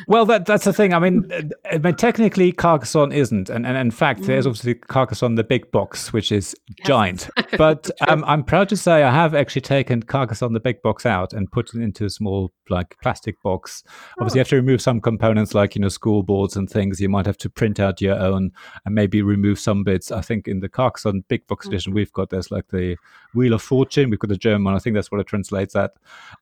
[0.07, 0.93] Well, that that's the thing.
[0.93, 4.27] I mean, uh, I mean, technically, Carcassonne isn't, and, and in fact, Mm.
[4.27, 6.55] there's obviously Carcassonne, the big box, which is
[6.85, 7.29] giant.
[7.57, 11.31] But um, I'm proud to say I have actually taken Carcassonne, the big box, out
[11.33, 13.83] and put it into a small small like plastic box.
[14.19, 14.39] Obviously, oh.
[14.39, 16.99] you have to remove some components like you know school boards and things.
[16.99, 18.51] You might have to print out your own
[18.85, 20.11] and maybe remove some bits.
[20.11, 21.69] I think in the Carcassonne Big Box mm.
[21.69, 22.97] edition we've got there's like the
[23.33, 24.09] Wheel of Fortune.
[24.09, 24.75] We've got the German one.
[24.75, 25.91] I think that's what it translates at,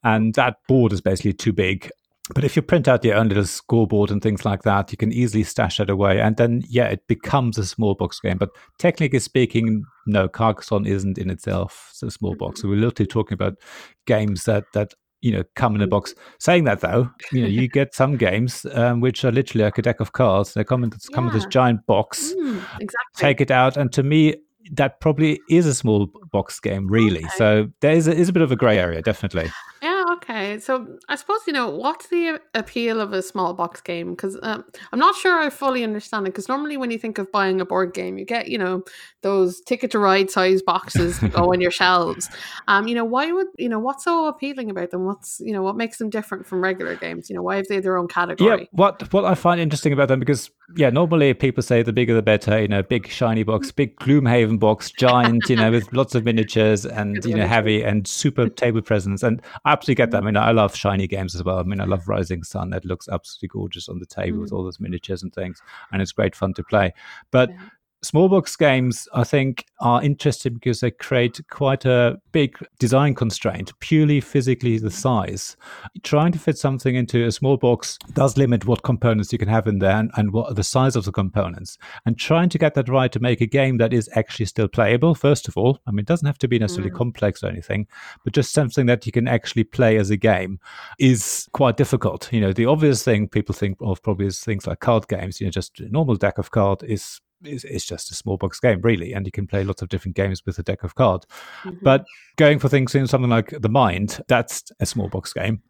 [0.03, 1.91] and that board is basically too big
[2.33, 5.11] but if you print out your own little scoreboard and things like that, you can
[5.11, 6.21] easily stash that away.
[6.21, 8.37] And then, yeah, it becomes a small box game.
[8.37, 12.59] But technically speaking, no, Carcassonne isn't in itself a small box.
[12.59, 12.67] Mm-hmm.
[12.67, 13.57] So we're literally talking about
[14.05, 14.93] games that, that
[15.23, 16.13] you know, come in a box.
[16.37, 19.81] Saying that though, you know, you get some games um, which are literally like a
[19.81, 20.53] deck of cards.
[20.53, 21.15] They come in, yeah.
[21.15, 22.33] come in this giant box.
[22.33, 22.89] Mm, exactly.
[23.15, 24.35] Take it out, and to me,
[24.73, 27.23] that probably is a small box game, really.
[27.23, 27.37] Okay.
[27.37, 29.49] So there is a, is a bit of a grey area, definitely.
[29.81, 29.92] Yeah,
[30.23, 30.59] okay.
[30.59, 34.11] So I suppose, you know, what's the appeal of a small box game?
[34.11, 36.31] Because um, I'm not sure I fully understand it.
[36.31, 38.83] Because normally when you think of buying a board game, you get, you know,
[39.21, 42.29] those ticket to ride size boxes that go on your shelves.
[42.67, 45.05] Um, you know, why would, you know, what's so appealing about them?
[45.05, 47.29] What's, you know, what makes them different from regular games?
[47.29, 48.61] You know, why have they their own category?
[48.61, 52.13] Yeah, what, what I find interesting about them, because, yeah, normally people say the bigger
[52.13, 56.15] the better, you know, big shiny box, big Gloomhaven box, giant, you know, with lots
[56.15, 59.23] of miniatures and, you know, heavy and super table presence.
[59.23, 60.23] And I absolutely get that.
[60.23, 61.59] I mean, I love shiny games as well.
[61.59, 62.69] I mean, I love Rising Sun.
[62.69, 64.41] That looks absolutely gorgeous on the table mm.
[64.41, 65.61] with all those miniatures and things,
[65.91, 66.93] and it's great fun to play.
[67.31, 67.57] But yeah
[68.03, 73.71] small box games, I think, are interesting because they create quite a big design constraint,
[73.79, 75.55] purely physically the size.
[76.03, 79.67] Trying to fit something into a small box does limit what components you can have
[79.67, 81.77] in there and, and what the size of the components.
[82.05, 85.15] And trying to get that right to make a game that is actually still playable,
[85.15, 86.97] first of all, I mean, it doesn't have to be necessarily mm.
[86.97, 87.87] complex or anything,
[88.23, 90.59] but just something that you can actually play as a game
[90.99, 92.31] is quite difficult.
[92.31, 95.47] You know, the obvious thing people think of probably is things like card games, you
[95.47, 98.81] know, just a normal deck of cards is it's, it's, just a small box game,
[98.81, 101.25] really, and you can play lots of different games with a deck of cards.
[101.63, 101.83] Mm-hmm.
[101.83, 102.05] But
[102.37, 105.61] going for things in something like the Mind, that's a small box game,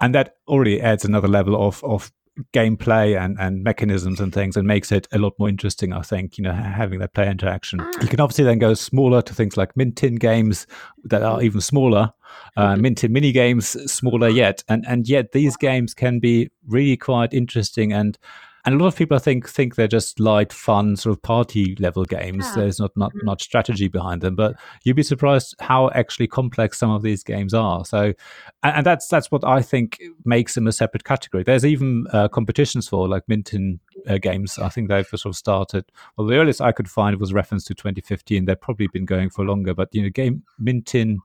[0.00, 2.12] and that already adds another level of of
[2.52, 6.36] gameplay and, and mechanisms and things and makes it a lot more interesting i think
[6.36, 8.06] you know having that player interaction you ah.
[8.06, 10.66] can obviously then go smaller to things like mint tin games
[11.04, 12.12] that are even smaller
[12.56, 12.82] uh, mm-hmm.
[12.82, 17.32] mint tin mini games smaller yet and and yet these games can be really quite
[17.32, 18.18] interesting and
[18.64, 21.76] and a lot of people I think think they're just light, fun, sort of party
[21.78, 22.46] level games.
[22.46, 22.62] Yeah.
[22.62, 23.26] There's not, not mm-hmm.
[23.26, 27.52] much strategy behind them, but you'd be surprised how actually complex some of these games
[27.52, 27.84] are.
[27.84, 28.14] So,
[28.62, 31.42] and, and that's that's what I think makes them a separate category.
[31.42, 34.58] There's even uh, competitions for like Mint tin uh, games.
[34.58, 35.84] I think they've sort of started.
[36.16, 38.44] Well, the earliest I could find was reference to 2015.
[38.44, 41.20] They've probably been going for longer, but you know, game Mint tin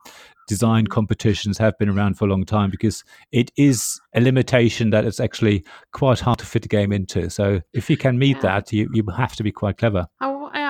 [0.47, 5.05] design competitions have been around for a long time because it is a limitation that
[5.05, 5.63] it's actually
[5.93, 7.29] quite hard to fit a game into.
[7.29, 8.41] So if you can meet yeah.
[8.41, 10.07] that, you, you have to be quite clever.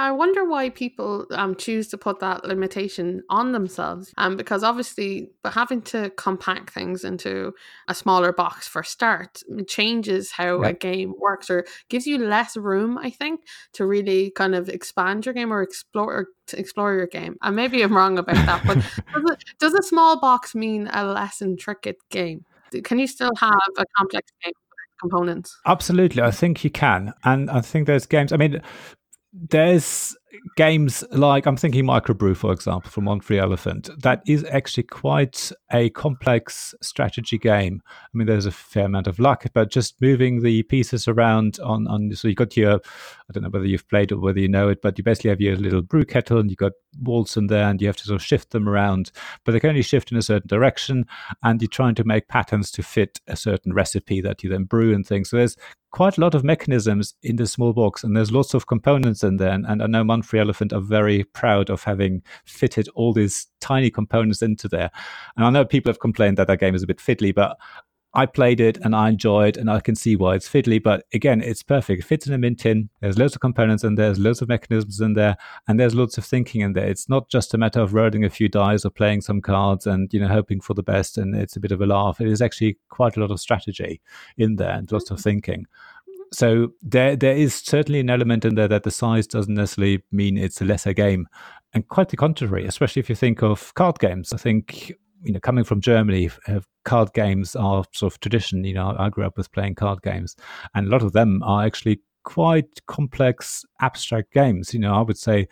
[0.09, 4.11] I wonder why people um, choose to put that limitation on themselves.
[4.17, 7.53] Um, because obviously, but having to compact things into
[7.87, 12.97] a smaller box for start changes how a game works or gives you less room,
[12.97, 13.41] I think,
[13.73, 17.35] to really kind of expand your game or explore or to explore your game.
[17.43, 18.77] And maybe I'm wrong about that, but
[19.13, 22.45] does, it, does a small box mean a less intricate game?
[22.83, 24.53] Can you still have a complex game?
[24.99, 25.57] components.
[25.65, 28.33] Absolutely, I think you can, and I think there's games.
[28.33, 28.61] I mean,
[29.31, 30.15] there's
[30.55, 33.89] games like I'm thinking Microbrew, for example, from One Free Elephant.
[34.01, 37.81] That is actually quite a complex strategy game.
[37.87, 41.87] I mean, there's a fair amount of luck, but just moving the pieces around on
[41.87, 44.69] on so you've got your I don't know whether you've played or whether you know
[44.69, 47.67] it, but you basically have your little brew kettle and you've got walls in there
[47.67, 49.11] and you have to sort of shift them around,
[49.43, 51.05] but they can only shift in a certain direction,
[51.43, 54.93] and you're trying to make patterns to fit a certain recipe that you then brew
[54.93, 55.29] and things.
[55.29, 55.55] So there's
[55.91, 59.37] quite a lot of mechanisms in the small box, and there's lots of components in
[59.37, 59.51] there.
[59.51, 63.89] And, I know One Free Elephant are very proud of having fitted all these tiny
[63.89, 64.91] components into there.
[65.35, 67.57] And I know people have complained that that game is a bit fiddly, but
[68.13, 70.81] I played it and I enjoyed, and I can see why it's fiddly.
[70.81, 72.01] But again, it's perfect.
[72.01, 72.89] It fits in a mint tin.
[73.01, 75.37] There's loads of components and there's loads of mechanisms in there,
[75.67, 76.87] and there's lots of thinking in there.
[76.87, 80.11] It's not just a matter of rolling a few dice or playing some cards and
[80.13, 82.19] you know hoping for the best, and it's a bit of a laugh.
[82.19, 84.01] It is actually quite a lot of strategy
[84.37, 85.23] in there and lots of mm-hmm.
[85.23, 85.65] thinking.
[86.31, 90.37] So there, there is certainly an element in there that the size doesn't necessarily mean
[90.37, 91.27] it's a lesser game,
[91.73, 92.65] and quite the contrary.
[92.65, 94.93] Especially if you think of card games, I think
[95.23, 98.63] you know, coming from Germany, uh, card games are sort of tradition.
[98.63, 100.35] You know, I grew up with playing card games,
[100.73, 104.73] and a lot of them are actually quite complex, abstract games.
[104.73, 105.47] You know, I would say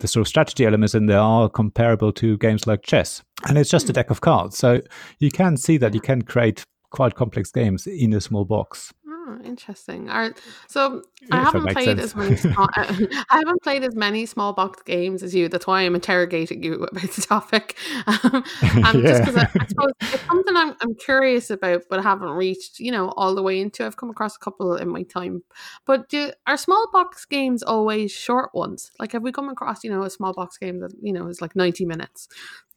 [0.00, 3.70] the sort of strategy elements in there are comparable to games like chess, and it's
[3.70, 3.94] just a hmm.
[3.94, 4.56] deck of cards.
[4.56, 4.80] So
[5.18, 8.92] you can see that you can create quite complex games in a small box.
[9.26, 10.10] Oh, interesting.
[10.10, 10.38] All right.
[10.68, 12.00] So I haven't played sense.
[12.02, 12.36] as many.
[12.36, 15.48] Small, I haven't played as many small box games as you.
[15.48, 17.78] That's why I'm interrogating you about the topic.
[18.06, 19.08] Um, and yeah.
[19.08, 22.80] just because I, I, suppose it's something I'm, I'm curious about, but I haven't reached,
[22.80, 23.86] you know, all the way into.
[23.86, 25.42] I've come across a couple in my time.
[25.86, 28.92] But do, are small box games always short ones?
[28.98, 31.40] Like, have we come across, you know, a small box game that you know is
[31.40, 32.28] like 90 minutes?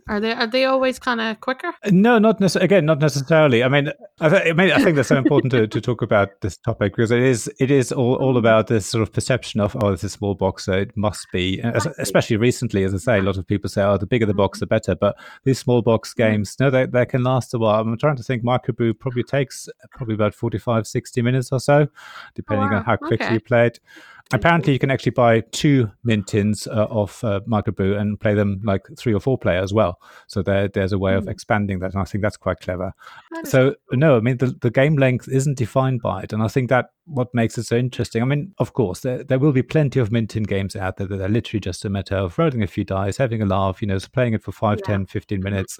[0.07, 1.73] Are they are they always kind of quicker?
[1.91, 2.65] No, not necessarily.
[2.65, 3.63] Again, not necessarily.
[3.63, 6.41] I mean, I, th- I mean, I think that's so important to, to talk about
[6.41, 8.37] this topic because it is it is all, all mm-hmm.
[8.37, 11.59] about this sort of perception of oh, it's a small box, so it must be.
[11.97, 14.57] Especially recently, as I say, a lot of people say, oh, the bigger the box,
[14.57, 14.63] mm-hmm.
[14.63, 14.95] the better.
[14.95, 16.31] But these small box mm-hmm.
[16.31, 17.81] games, no, they, they can last a while.
[17.81, 18.43] I'm trying to think.
[18.43, 21.87] Microbrew probably takes probably about 45, 60 minutes or so,
[22.33, 22.77] depending oh, wow.
[22.77, 23.33] on how quickly okay.
[23.33, 23.79] you play it.
[24.33, 28.81] Apparently, you can actually buy two mint tins uh, of uh, and play them like
[28.97, 29.99] three or four player as well.
[30.27, 31.17] So there, there's a way mm.
[31.17, 31.29] of hmm.
[31.29, 32.93] expanding that, and I think that's quite clever.
[33.31, 33.99] That so cool.
[33.99, 36.89] no, I mean the, the game length isn't defined by it, and I think that
[37.05, 38.21] what makes it so interesting.
[38.21, 41.07] I mean, of course, there, there will be plenty of mint tin games out there
[41.07, 43.87] that are literally just a matter of rolling a few dice, having a laugh, you
[43.87, 44.85] know, playing it for 5, yeah.
[44.85, 45.79] 10, 15 minutes,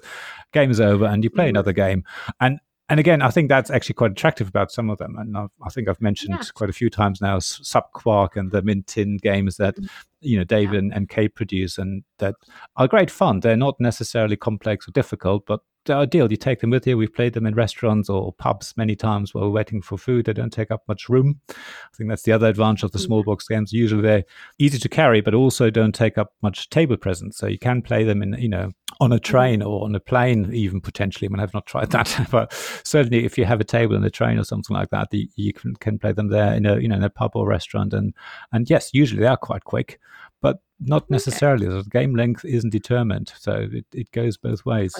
[0.52, 1.50] game's over, and you play mm.
[1.50, 2.02] another game.
[2.40, 5.16] And and again, I think that's actually quite attractive about some of them.
[5.18, 6.44] And I've, i think I've mentioned yeah.
[6.54, 9.86] quite a few times now Sub Quark and the Mint Tin games that mm-hmm.
[10.20, 10.78] you know David yeah.
[10.78, 12.34] and, and Kate produce, and that
[12.76, 13.40] are great fun.
[13.40, 16.30] They're not necessarily complex or difficult, but they're ideal.
[16.30, 16.96] You take them with you.
[16.96, 20.26] We've played them in restaurants or pubs many times while we're waiting for food.
[20.26, 21.40] They don't take up much room.
[21.48, 21.54] I
[21.96, 23.30] think that's the other advantage of the small mm-hmm.
[23.30, 23.72] box games.
[23.72, 24.24] Usually they're
[24.58, 27.36] easy to carry, but also don't take up much table presence.
[27.38, 28.70] So you can play them in you know
[29.00, 29.22] on a mm-hmm.
[29.22, 31.28] train or on a plane, even potentially.
[31.28, 32.52] I mean, I've not tried that, but
[32.84, 35.74] certainly if you have a table in a train or something like that, you can,
[35.76, 37.94] can play them there in a you know in a pub or restaurant.
[37.94, 38.14] And
[38.52, 40.00] and yes, usually they are quite quick,
[40.40, 41.66] but not necessarily.
[41.66, 41.82] Okay.
[41.82, 44.94] The game length isn't determined, so it, it goes both ways.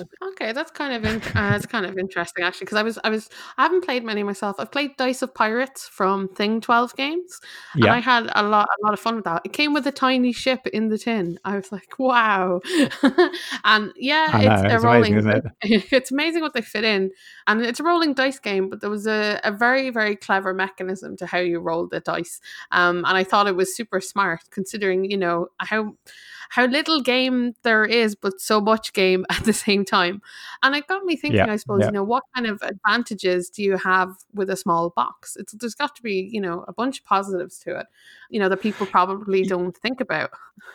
[0.49, 3.11] Okay, that's kind of in, uh, that's kind of interesting actually, because I was I
[3.11, 3.28] was
[3.59, 4.57] I haven't played many myself.
[4.59, 7.38] I've played Dice of Pirates from Thing Twelve Games,
[7.74, 9.42] and I had a lot a lot of fun with that.
[9.44, 11.38] It came with a tiny ship in the tin.
[11.44, 12.62] I was like, wow,
[13.64, 15.18] and yeah, know, it's, it's rolling.
[15.18, 15.92] Amazing, it?
[15.92, 17.11] it's amazing what they fit in,
[17.46, 18.70] and it's a rolling dice game.
[18.70, 22.40] But there was a, a very very clever mechanism to how you roll the dice,
[22.70, 25.92] um, and I thought it was super smart considering you know how
[26.51, 30.22] how little game there is, but so much game at the same time.
[30.62, 31.86] And it got me thinking, yeah, I suppose, yeah.
[31.86, 35.36] you know, what kind of advantages do you have with a small box?
[35.36, 37.86] It's there's got to be, you know, a bunch of positives to it,
[38.30, 40.30] you know, that people probably don't think about.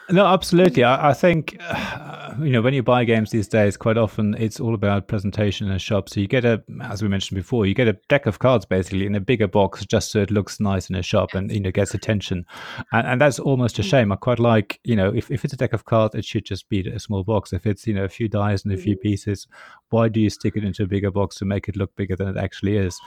[0.10, 0.84] No, absolutely.
[0.84, 4.60] I, I think, uh, you know, when you buy games these days, quite often it's
[4.60, 6.10] all about presentation in a shop.
[6.10, 9.06] So you get a, as we mentioned before, you get a deck of cards basically
[9.06, 11.40] in a bigger box just so it looks nice in a shop yes.
[11.40, 12.46] and, you know, gets attention.
[12.92, 13.90] And, and that's almost a mm.
[13.90, 14.12] shame.
[14.12, 16.68] I quite like, you know, if, if it's a deck of cards, it should just
[16.68, 17.54] be a small box.
[17.54, 19.08] If it's, you know, a few dice and a few mm-hmm.
[19.10, 19.48] pieces,
[19.94, 22.28] why do you stick it into a bigger box to make it look bigger than
[22.28, 23.00] it actually is?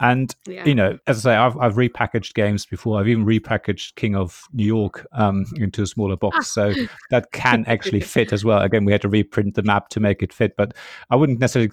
[0.00, 0.64] And, yeah.
[0.64, 2.98] you know, as I say, I've, I've repackaged games before.
[2.98, 6.36] I've even repackaged King of New York um, into a smaller box.
[6.38, 6.40] Ah.
[6.42, 6.74] So
[7.10, 8.62] that can actually fit as well.
[8.62, 10.74] Again, we had to reprint the map to make it fit, but
[11.10, 11.72] I wouldn't necessarily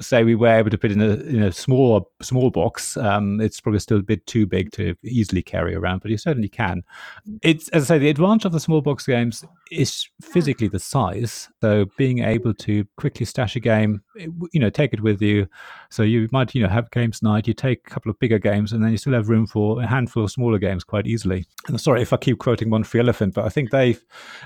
[0.00, 2.98] say we were able to put it in a, in a small, small box.
[2.98, 6.50] Um, it's probably still a bit too big to easily carry around, but you certainly
[6.50, 6.84] can.
[7.42, 11.48] It's, as I say, the advantage of the small box games is physically the size.
[11.62, 13.85] So being able to quickly stash a game,
[14.16, 15.46] you know, take it with you.
[15.90, 17.46] So you might, you know, have games night.
[17.46, 19.86] You take a couple of bigger games, and then you still have room for a
[19.86, 21.46] handful of smaller games quite easily.
[21.68, 24.02] And sorry if I keep quoting One Free Elephant, but I think they've,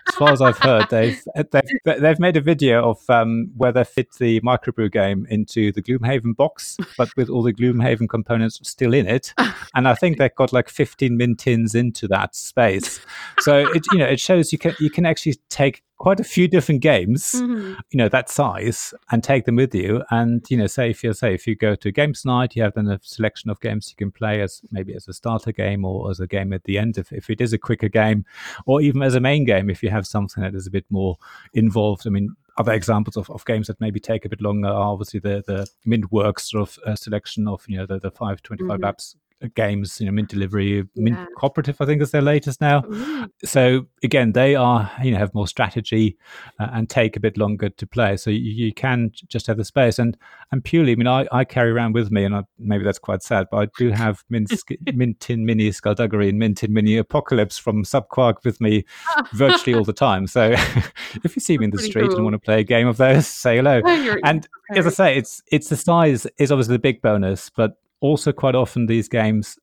[0.08, 3.84] as far as I've heard, they've they've, they've made a video of um, where they
[3.84, 8.94] fit the microbrew game into the Gloomhaven box, but with all the Gloomhaven components still
[8.94, 9.32] in it.
[9.74, 13.00] And I think they've got like 15 mint tins into that space.
[13.38, 16.48] So it you know it shows you can you can actually take quite a few
[16.48, 17.74] different games, mm-hmm.
[17.90, 20.02] you know, that size and take them with you.
[20.10, 22.62] And, you know, say if you say if you go to a games night, you
[22.62, 25.84] have then a selection of games you can play as maybe as a starter game
[25.84, 28.24] or as a game at the end if, if it is a quicker game,
[28.64, 31.18] or even as a main game if you have something that is a bit more
[31.52, 32.06] involved.
[32.06, 35.20] I mean, other examples of, of games that maybe take a bit longer are obviously
[35.20, 38.84] the the Mintworks sort of uh, selection of you know the, the 525 mm-hmm.
[38.86, 39.16] apps
[39.48, 41.26] games, you know, Mint Delivery, Mint yeah.
[41.36, 42.82] Cooperative, I think is their latest now.
[42.82, 43.30] Mm.
[43.44, 46.16] So again, they are, you know, have more strategy
[46.58, 48.16] uh, and take a bit longer to play.
[48.16, 50.16] So you, you, can just have the space and
[50.52, 53.22] and purely, I mean, I, I carry around with me, and I, maybe that's quite
[53.22, 54.52] sad, but I do have Mint
[54.94, 58.84] Mint Tin Mini Skullduggery and Mint Tin Mini Apocalypse from Sub Quark with me
[59.32, 60.26] virtually all the time.
[60.26, 60.50] So
[61.24, 62.16] if you see me in the street cool.
[62.16, 63.80] and want to play a game of those, say hello.
[63.84, 67.76] Oh, and as I say, it's it's the size is obviously the big bonus, but
[68.00, 69.58] also quite often these games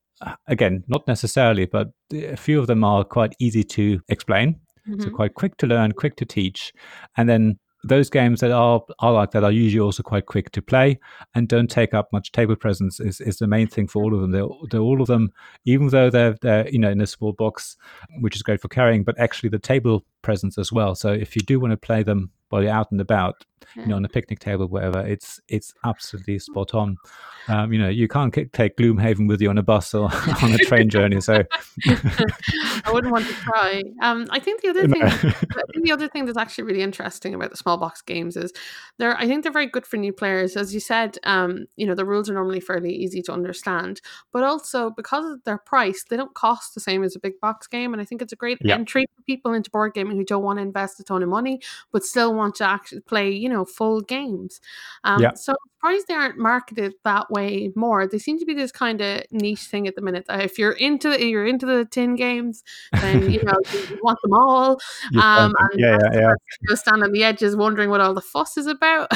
[0.48, 5.02] again not necessarily but a few of them are quite easy to explain mm-hmm.
[5.02, 6.74] so quite quick to learn quick to teach
[7.18, 10.62] and then those games that are are like that are usually also quite quick to
[10.62, 11.00] play
[11.36, 14.22] and don't take up much table presence is, is the main thing for all of
[14.22, 14.32] them.
[14.32, 15.32] They're, they're all of them,
[15.66, 17.78] even though they're they're you know in a small box,
[18.20, 20.94] which is great for carrying, but actually the table presence as well.
[20.94, 23.84] So if you do want to play them while you're out and about, yeah.
[23.84, 26.98] you know, on a picnic table, whatever, it's it's absolutely spot on.
[27.50, 30.10] Um, you know, you can't take Gloomhaven with you on a bus or
[30.44, 31.22] on a train journey.
[31.22, 31.44] So
[31.88, 33.84] I wouldn't want to try.
[34.02, 37.34] Um, I think the other thing, I think the other thing that's actually really interesting
[37.34, 38.52] about the small box games is
[38.98, 39.18] they're.
[39.18, 41.18] I think they're very good for new players, as you said.
[41.24, 44.02] Um, you know, the rules are normally fairly easy to understand,
[44.34, 47.68] but also because of their price, they don't cost the same as a big box
[47.68, 48.78] game, and I think it's a great yep.
[48.78, 51.62] entry for people into board gaming who don't want to invest a ton of money
[51.92, 54.60] but still want to actually play, you know, full games.
[55.04, 55.34] Um, yeah.
[55.34, 58.08] So surprised they aren't marketed that way more.
[58.08, 60.26] They seem to be this kind of niche thing at the minute.
[60.30, 62.64] If you're into you're into the tin games,
[62.94, 64.80] then you know you want them all.
[65.18, 66.34] Um, and yeah, yeah, yeah.
[66.62, 69.12] You stand on the edges wondering what all the fuss is about.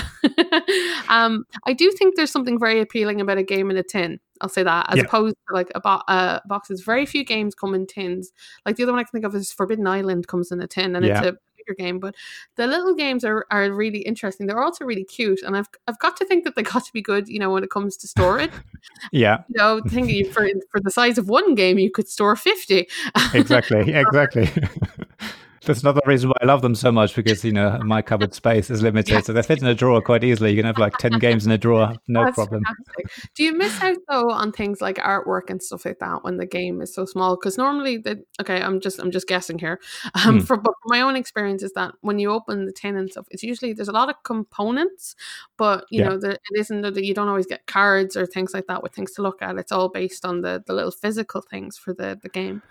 [1.10, 4.20] um, I do think there's something very appealing about a game in a tin.
[4.42, 5.04] I'll say that as yeah.
[5.04, 6.82] opposed to like a bo- uh, boxes.
[6.82, 8.32] Very few games come in tins.
[8.66, 10.96] Like the other one I can think of is Forbidden Island comes in a tin,
[10.96, 11.20] and yeah.
[11.20, 12.00] it's a bigger game.
[12.00, 12.16] But
[12.56, 14.48] the little games are, are really interesting.
[14.48, 17.02] They're also really cute, and I've I've got to think that they got to be
[17.02, 17.28] good.
[17.28, 18.52] You know, when it comes to storage.
[19.12, 19.44] yeah.
[19.50, 22.88] You know, thinking for for the size of one game, you could store fifty.
[23.34, 23.94] exactly.
[24.02, 24.50] Exactly.
[25.64, 28.72] That's another reason why I love them so much because you know my cupboard space
[28.72, 30.50] is limited, so they fit in a drawer quite easily.
[30.50, 32.64] You can have like ten games in a drawer, no That's problem.
[32.64, 33.32] Fantastic.
[33.36, 36.48] Do you miss out though on things like artwork and stuff like that when the
[36.48, 37.36] game is so small?
[37.36, 39.80] Because normally, the okay, I'm just I'm just guessing here.
[40.26, 40.46] Um, hmm.
[40.46, 43.44] for but my own experience is that when you open the tin and stuff, it's
[43.44, 45.16] usually there's a lot of components,
[45.58, 46.10] but you yeah.
[46.10, 48.94] know the, it isn't that you don't always get cards or things like that with
[48.94, 49.58] things to look at.
[49.58, 52.64] It's all based on the the little physical things for the the game.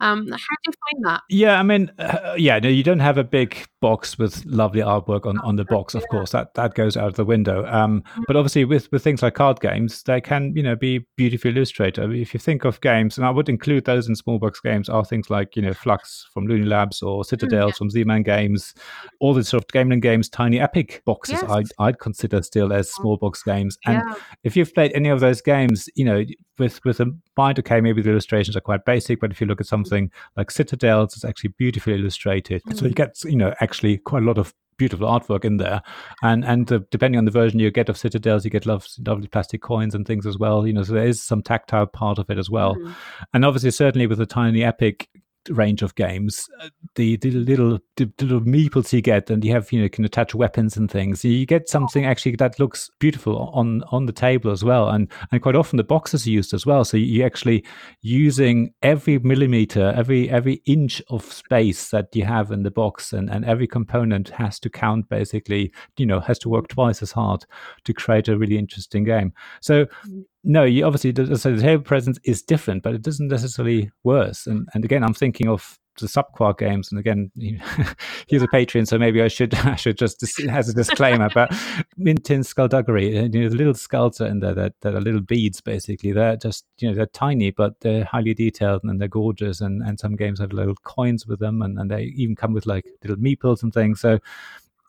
[0.00, 1.22] Um, how do you find that?
[1.28, 1.92] Yeah, I mean.
[1.98, 5.64] Uh, yeah, no, you don't have a big box with lovely artwork on, on the
[5.64, 5.94] box.
[5.94, 7.66] Of course, that that goes out of the window.
[7.66, 8.22] Um, mm-hmm.
[8.26, 12.02] but obviously, with with things like card games, they can you know be beautifully illustrated.
[12.02, 14.60] I mean, if you think of games, and I would include those in small box
[14.60, 17.78] games, are things like you know Fluxx from Looney Labs or Citadels mm-hmm.
[17.78, 18.74] from Z-Man Games,
[19.20, 21.40] all the sort of Gamelyn Games, tiny epic boxes.
[21.42, 21.50] Yes.
[21.50, 23.78] I'd I'd consider still as small box games.
[23.86, 24.14] And yeah.
[24.44, 26.24] if you've played any of those games, you know
[26.58, 29.60] with with a mind, okay, maybe the illustrations are quite basic, but if you look
[29.60, 32.62] at something like Citadels, it's actually beautifully illustrated.
[32.64, 32.78] Mm.
[32.78, 32.96] So you mm.
[32.96, 35.82] get you know actually quite a lot of beautiful artwork in there,
[36.22, 39.60] and and uh, depending on the version you get of Citadels, you get lovely plastic
[39.60, 40.66] coins and things as well.
[40.66, 42.94] You know, so there is some tactile part of it as well, mm.
[43.34, 45.08] and obviously certainly with the tiny epic
[45.50, 49.70] range of games, uh, the, the little the, little meeples you get, and you have
[49.72, 51.24] you know can attach weapons and things.
[51.24, 55.42] You get something actually that looks beautiful on on the table as well, and and
[55.42, 56.84] quite often the boxes are used as well.
[56.84, 57.64] So you actually
[58.02, 63.30] using every millimeter, every every inch of space that you have in the box, and
[63.30, 65.72] and every component has to count basically.
[65.96, 67.44] You know, has to work twice as hard
[67.84, 69.32] to create a really interesting game.
[69.60, 73.90] So mm no, you obviously so the table presence is different, but it doesn't necessarily
[74.02, 74.46] worse.
[74.46, 77.30] And and again, I'm thinking of the subquark games, and again,
[78.26, 81.28] he's a Patreon, so maybe I should I should just as a disclaimer.
[81.34, 81.54] but
[81.98, 85.02] Mint Tin skullduggery, uh, you know, the little skulls are in there that, that are
[85.02, 86.12] little beads, basically.
[86.12, 89.60] They're just you know they're tiny, but they're highly detailed and they're gorgeous.
[89.60, 92.64] And and some games have little coins with them, and, and they even come with
[92.64, 94.00] like little meeples and things.
[94.00, 94.18] So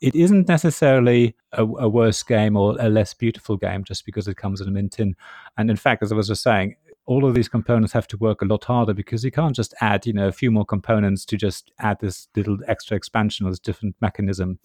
[0.00, 4.36] it isn't necessarily a, a, worse game or a less beautiful game just because it
[4.36, 5.14] comes in a mint tin.
[5.58, 6.76] And in fact, as I was just saying,
[7.06, 10.06] all of these components have to work a lot harder because you can't just add,
[10.06, 13.58] you know, a few more components to just add this little extra expansion or this
[13.58, 14.58] different mechanism.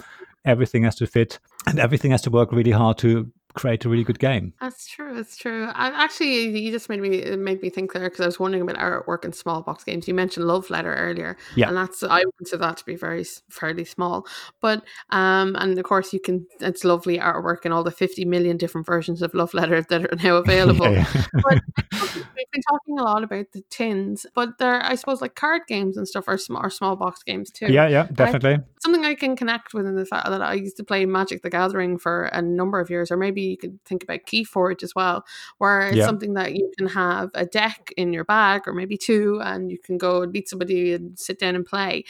[0.45, 4.03] Everything has to fit and everything has to work really hard to create a really
[4.03, 4.53] good game.
[4.61, 5.15] That's true.
[5.15, 5.65] That's true.
[5.73, 8.77] I, actually, you just made me made me think there because I was wondering about
[8.77, 10.07] artwork in small box games.
[10.07, 13.85] You mentioned Love Letter earlier, yeah, and that's I consider that to be very fairly
[13.85, 14.27] small.
[14.61, 16.45] But um, and of course you can.
[16.59, 20.15] It's lovely artwork in all the fifty million different versions of Love Letter that are
[20.23, 20.91] now available.
[20.91, 21.25] yeah, yeah.
[21.43, 21.61] but
[22.15, 25.97] we've been talking a lot about the tins, but there, I suppose, like card games
[25.97, 27.71] and stuff are small, are small box games too.
[27.71, 28.55] Yeah, yeah, definitely.
[28.55, 31.41] I, something I can connect with in the fact that I used to play Magic
[31.41, 34.95] the Gathering for a number of years, or maybe you could think about Keyforge as
[34.95, 35.25] well,
[35.57, 36.05] where it's yeah.
[36.05, 39.77] something that you can have a deck in your bag or maybe two, and you
[39.77, 42.03] can go and meet somebody and sit down and play.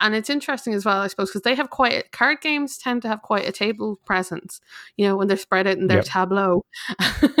[0.00, 3.08] And it's interesting as well, I suppose, because they have quite card games tend to
[3.08, 4.60] have quite a table presence,
[4.96, 6.06] you know, when they're spread out in their yep.
[6.06, 6.64] tableau.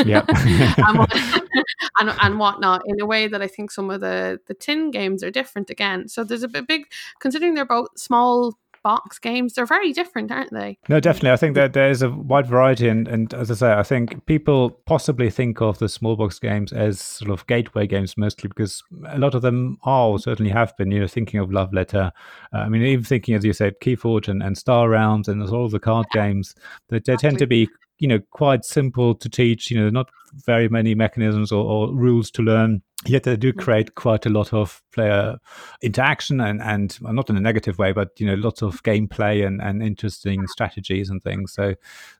[0.04, 0.24] yeah.
[0.28, 1.06] and,
[1.98, 5.22] and, and whatnot in a way that I think some of the the tin games
[5.22, 6.08] are different again.
[6.08, 6.84] So there's a big
[7.20, 9.54] considering they're both small box games.
[9.54, 10.78] They're very different, aren't they?
[10.88, 11.32] No, definitely.
[11.32, 14.70] I think that there's a wide variety, and, and as I say, I think people
[14.86, 19.18] possibly think of the small box games as sort of gateway games mostly because a
[19.18, 20.92] lot of them are or certainly have been.
[20.92, 22.12] You know, thinking of Love Letter.
[22.54, 25.68] Uh, I mean, even thinking as you said, Keyforge and, and Star Realms, and all
[25.68, 26.28] the card yeah.
[26.28, 26.54] games.
[26.88, 27.68] They, they tend to be
[27.98, 29.70] you know quite simple to teach.
[29.70, 30.10] You know, not
[30.44, 33.58] very many mechanisms or, or rules to learn yet they do mm.
[33.58, 35.36] create quite a lot of player
[35.82, 39.60] interaction and and not in a negative way but you know lots of gameplay and
[39.60, 41.74] and interesting strategies and things so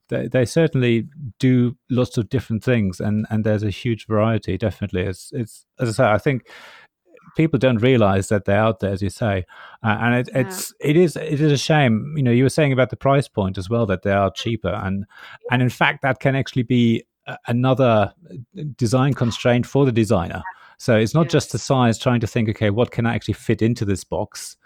[0.09, 1.09] they, they certainly
[1.39, 5.89] do lots of different things and and there's a huge variety definitely it's it's as
[5.89, 6.47] i say i think
[7.37, 9.45] people don't realize that they're out there as you say.
[9.85, 10.41] Uh, and it, yeah.
[10.41, 12.15] it's it is it is a shame.
[12.17, 14.43] You know you were saying about the price point as well that they are mm-hmm.
[14.43, 14.73] cheaper.
[14.73, 15.05] And
[15.51, 20.43] and in fact that can actually be uh, another uh, design constraint for the designer
[20.79, 21.33] so it's not yes.
[21.33, 24.57] just the size, trying to think, okay, what can I actually fit into this box?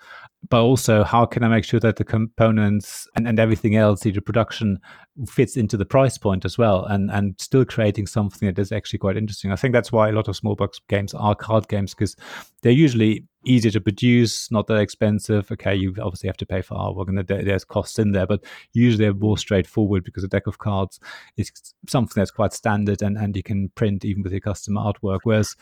[0.49, 4.19] But also, how can I make sure that the components and, and everything else, the
[4.21, 4.79] production,
[5.27, 9.01] fits into the price point as well, and and still creating something that is actually
[9.01, 9.53] quite interesting.
[9.53, 12.17] I think that's why a lot of small box games are card games because
[12.63, 15.51] they're usually easier to produce, not that expensive.
[15.53, 18.43] Okay, you obviously have to pay for artwork and there's costs in there, but
[18.73, 21.01] usually they're more straightforward because a deck of cards
[21.37, 21.53] is
[21.89, 25.21] something that's quite standard and, and you can print even with your custom artwork.
[25.25, 25.55] Whereas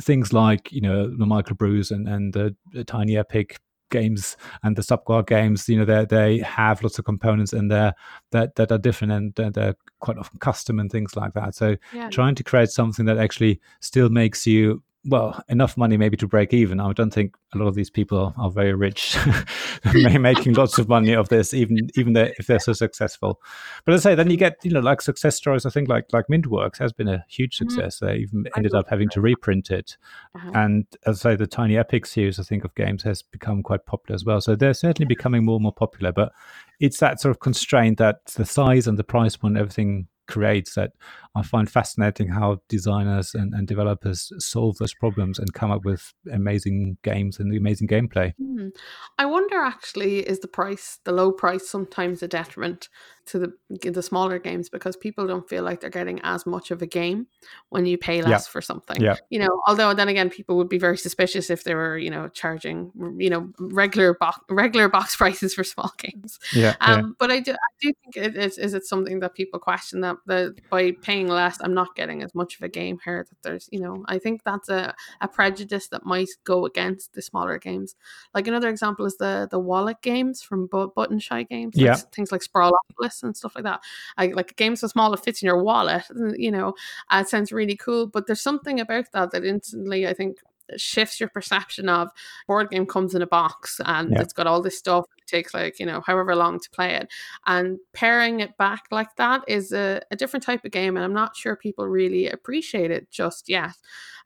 [0.00, 3.58] things like you know the microbrews and and the, the tiny epic
[3.90, 7.94] games and the subquark games you know they they have lots of components in there
[8.32, 11.76] that that are different and they're, they're quite often custom and things like that so
[11.92, 12.10] yeah.
[12.10, 16.52] trying to create something that actually still makes you well, enough money maybe to break
[16.52, 16.80] even.
[16.80, 19.16] I don't think a lot of these people are, are very rich,
[19.94, 23.40] making lots of money of this, even even if they're so successful.
[23.84, 25.64] But as I say, then you get you know like success stories.
[25.64, 27.68] I think like like Mintworks has been a huge mm-hmm.
[27.68, 27.96] success.
[27.96, 28.06] Mm-hmm.
[28.06, 29.96] They even ended up having to reprint it,
[30.34, 30.50] uh-huh.
[30.54, 33.86] and as I say, the Tiny Epic series I think of games has become quite
[33.86, 34.40] popular as well.
[34.40, 36.12] So they're certainly becoming more and more popular.
[36.12, 36.32] But
[36.80, 40.92] it's that sort of constraint that the size and the price point, everything creates that
[41.34, 46.12] I find fascinating how designers and, and developers solve those problems and come up with
[46.32, 48.34] amazing games and amazing gameplay.
[48.40, 48.70] Mm.
[49.18, 52.88] I wonder actually, is the price, the low price, sometimes a detriment
[53.28, 56.82] to the the smaller games because people don't feel like they're getting as much of
[56.82, 57.26] a game
[57.68, 58.50] when you pay less yeah.
[58.50, 59.00] for something.
[59.00, 59.16] Yeah.
[59.30, 62.28] You know, although then again, people would be very suspicious if they were, you know,
[62.28, 66.38] charging, you know, regular box regular box prices for small games.
[66.54, 66.74] Yeah.
[66.80, 67.12] Um, yeah.
[67.18, 70.16] But I do, I do think it is, is it something that people question that
[70.26, 73.26] the by paying less, I'm not getting as much of a game here.
[73.28, 77.22] That there's, you know, I think that's a, a prejudice that might go against the
[77.22, 77.94] smaller games.
[78.34, 81.74] Like another example is the the wallet games from Button Shy Games.
[81.76, 83.80] Yeah, things like Sprawlopolis and stuff like that.
[84.16, 86.04] I, like a game so small it fits in your wallet.
[86.36, 86.74] You know,
[87.10, 88.06] uh, it sounds really cool.
[88.06, 90.38] But there's something about that that instantly I think
[90.76, 92.10] shifts your perception of
[92.46, 94.20] board game comes in a box and yeah.
[94.20, 97.08] it's got all this stuff takes like you know however long to play it.
[97.46, 101.14] And pairing it back like that is a, a different type of game and i'm
[101.14, 103.74] not sure people really appreciate it just yet.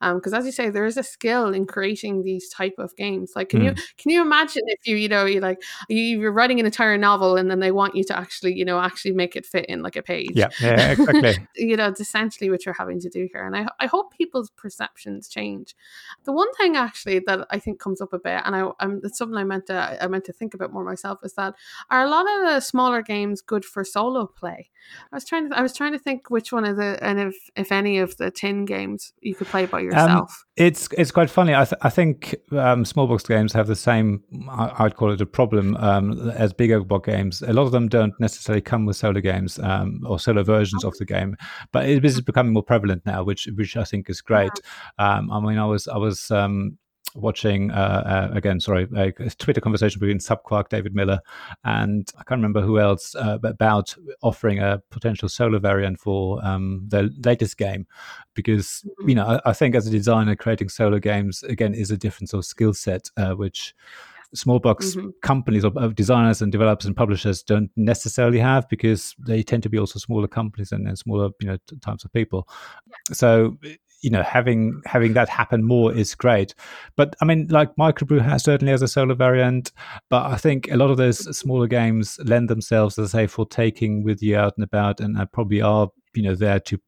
[0.01, 3.33] Because um, as you say there is a skill in creating these type of games.
[3.37, 3.65] Like can mm.
[3.65, 7.37] you can you imagine if you you know you like you're writing an entire novel
[7.37, 9.97] and then they want you to actually you know actually make it fit in like
[9.97, 10.33] a page?
[10.35, 11.47] Yeah, yeah exactly.
[11.57, 14.51] You know it's essentially what you're having to do here and I, I hope people's
[14.51, 15.75] perceptions change.
[16.25, 19.19] The one thing actually that i think comes up a bit and i I'm, it's
[19.19, 21.55] something i meant to i meant to think about more myself is that
[21.91, 24.71] are a lot of the smaller games good for solo play?
[25.13, 27.37] I was trying to I was trying to think which one of the and if
[27.57, 30.31] if any of the tin games you could play by um, yourself.
[30.31, 31.55] Um, it's it's quite funny.
[31.55, 35.21] I th- I think um, small box games have the same I, would call it
[35.21, 37.43] a problem um, as bigger box games.
[37.43, 40.97] A lot of them don't necessarily come with solo games um, or solo versions of
[40.99, 41.37] the game,
[41.73, 44.53] but it is becoming more prevalent now, which which I think is great.
[44.99, 46.31] Um, I mean, I was I was
[47.15, 51.21] watching uh, uh, again, sorry, a Twitter conversation between Subquark, David Miller,
[51.65, 56.85] and I can't remember who else uh, about offering a potential solo variant for um,
[56.89, 57.87] their latest game,
[58.35, 59.09] because mm-hmm.
[59.09, 62.31] you know I, I, think as a designer, creating solo games again is a different
[62.31, 63.75] sort of skill set, uh, which
[64.35, 65.11] small box mm-hmm.
[65.23, 69.79] companies or designers and developers and publishers don't necessarily have because they tend to be
[69.79, 72.49] also smaller companies and, and smaller you know types of people
[73.13, 73.57] so
[74.03, 76.55] you know having having that happen more is great.
[76.97, 79.73] But i mean like microbrew has certainly as a solo variant
[80.11, 83.47] but i think a lot of those smaller games lend themselves as i say for
[83.47, 86.79] taking with you out and about and uh, probably are you know there to to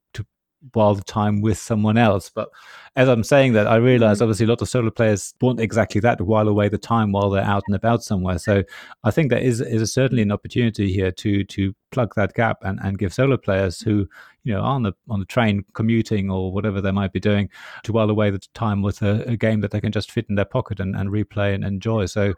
[0.72, 2.30] while the time with someone else.
[2.30, 2.48] But
[2.96, 4.24] as I'm saying that, I realize mm-hmm.
[4.24, 7.30] obviously a lot of solo players want exactly that to while away the time while
[7.30, 8.38] they're out and about somewhere.
[8.38, 8.62] So
[9.02, 12.58] I think there is is a, certainly an opportunity here to to plug that gap
[12.62, 14.08] and, and give solo players who
[14.42, 17.48] you know on the on the train commuting or whatever they might be doing
[17.82, 20.34] to while away the time with a, a game that they can just fit in
[20.34, 22.06] their pocket and, and replay and enjoy.
[22.06, 22.34] So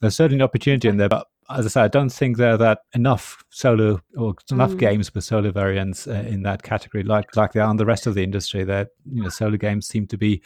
[0.00, 2.58] there's certainly an opportunity in there, but as I say, I don't think there are
[2.58, 4.78] that enough solo or enough Mm.
[4.78, 8.06] games with solo variants uh, in that category, like like they are in the rest
[8.06, 8.64] of the industry.
[8.64, 10.42] That you know, solo games seem to be,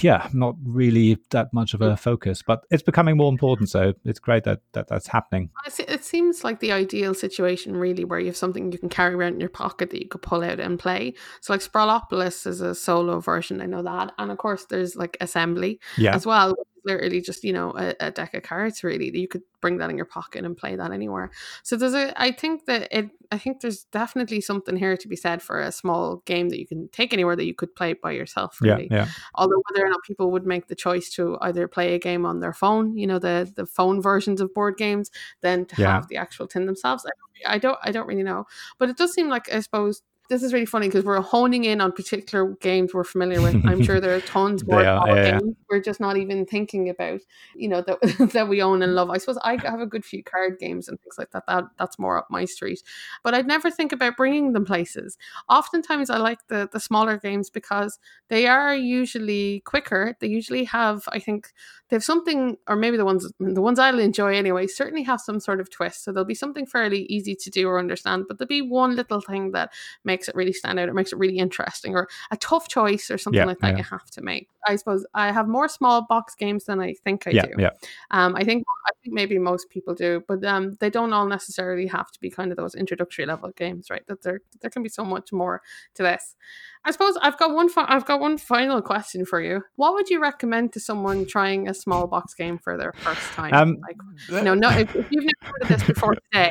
[0.00, 3.70] yeah, not really that much of a focus, but it's becoming more important.
[3.70, 5.50] So it's great that, that that's happening.
[5.78, 9.34] It seems like the ideal situation, really, where you have something you can carry around
[9.34, 11.14] in your pocket that you could pull out and play.
[11.40, 15.16] So, like Sprawlopolis is a solo version, I know that, and of course, there's like
[15.20, 16.54] Assembly Yeah, as well.
[16.84, 18.82] Literally, just you know, a, a deck of cards.
[18.82, 21.30] Really, you could bring that in your pocket and play that anywhere.
[21.62, 22.12] So there's a.
[22.20, 23.10] I think that it.
[23.30, 26.66] I think there's definitely something here to be said for a small game that you
[26.66, 28.58] can take anywhere that you could play by yourself.
[28.62, 31.94] yeah, Really, yeah, although whether or not people would make the choice to either play
[31.94, 35.10] a game on their phone, you know, the the phone versions of board games,
[35.40, 35.92] than to Yeah.
[35.94, 37.06] have the actual tin themselves.
[37.06, 38.46] I, I don't I don't really know,
[38.78, 40.02] but it does seem like I suppose
[40.32, 43.54] this is really funny because we're honing in on particular games we're familiar with.
[43.66, 45.30] I'm sure there are tons more are, yeah, yeah.
[45.38, 47.20] games we're just not even thinking about,
[47.54, 49.10] you know, that that we own and love.
[49.10, 51.44] I suppose I have a good few card games and things like that.
[51.48, 52.82] That that's more up my street,
[53.22, 55.18] but I'd never think about bringing them places.
[55.50, 60.16] Oftentimes, I like the the smaller games because they are usually quicker.
[60.18, 61.52] They usually have, I think,
[61.90, 65.40] they have something, or maybe the ones the ones I'll enjoy anyway, certainly have some
[65.40, 66.04] sort of twist.
[66.04, 69.20] So there'll be something fairly easy to do or understand, but there'll be one little
[69.20, 69.72] thing that
[70.04, 73.18] makes it really stand out or makes it really interesting, or a tough choice or
[73.18, 73.78] something Yeah, like that yeah.
[73.78, 74.48] you have to make.
[74.66, 77.52] I suppose I have more small box games than I think I yeah, do.
[77.58, 77.70] yeah.
[78.10, 81.86] Um, I think I think maybe most people do, but um, they don't all necessarily
[81.86, 84.06] have to be kind of those introductory level games, right?
[84.06, 85.62] That there there can be so much more
[85.94, 86.36] to this.
[86.84, 87.68] I suppose I've got one.
[87.68, 89.62] Fi- I've got one final question for you.
[89.76, 93.54] What would you recommend to someone trying a small box game for their first time?
[93.54, 93.96] Um, like,
[94.28, 96.50] you know, no, if, if you've never heard of this before today,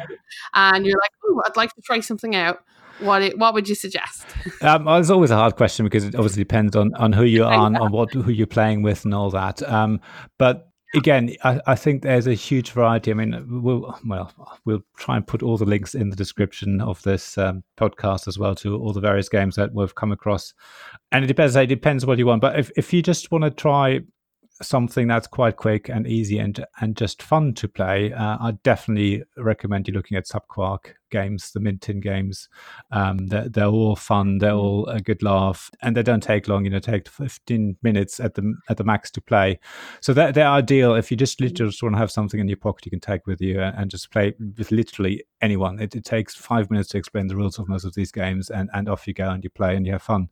[0.53, 2.63] and you're like, "Oh, I'd like to try something out,"
[3.01, 4.25] what it, what would you suggest?
[4.61, 7.65] Um, it's always a hard question because it obviously depends on, on who you are
[7.65, 9.63] and on what who you're playing with and all that.
[9.63, 9.99] Um,
[10.37, 13.11] but again, I, I think there's a huge variety.
[13.11, 14.31] I mean, we'll well
[14.65, 18.37] we'll try and put all the links in the description of this um, podcast as
[18.37, 20.53] well to all the various games that we've come across.
[21.11, 21.55] And it depends.
[21.55, 22.41] It depends what you want.
[22.41, 24.01] But if if you just want to try
[24.61, 29.23] something that's quite quick and easy and and just fun to play, uh, I definitely
[29.37, 32.47] recommend you looking at Subquark games, the Mint Tin games.
[32.91, 34.37] Um, they're, they're all fun.
[34.37, 36.65] They're all a good laugh, and they don't take long.
[36.65, 39.59] You know, take fifteen minutes at the at the max to play.
[40.01, 42.57] So they're, they're ideal if you just literally just want to have something in your
[42.57, 45.79] pocket you can take with you and, and just play with literally anyone.
[45.79, 48.69] It, it takes five minutes to explain the rules of most of these games, and
[48.73, 50.29] and off you go and you play and you have fun.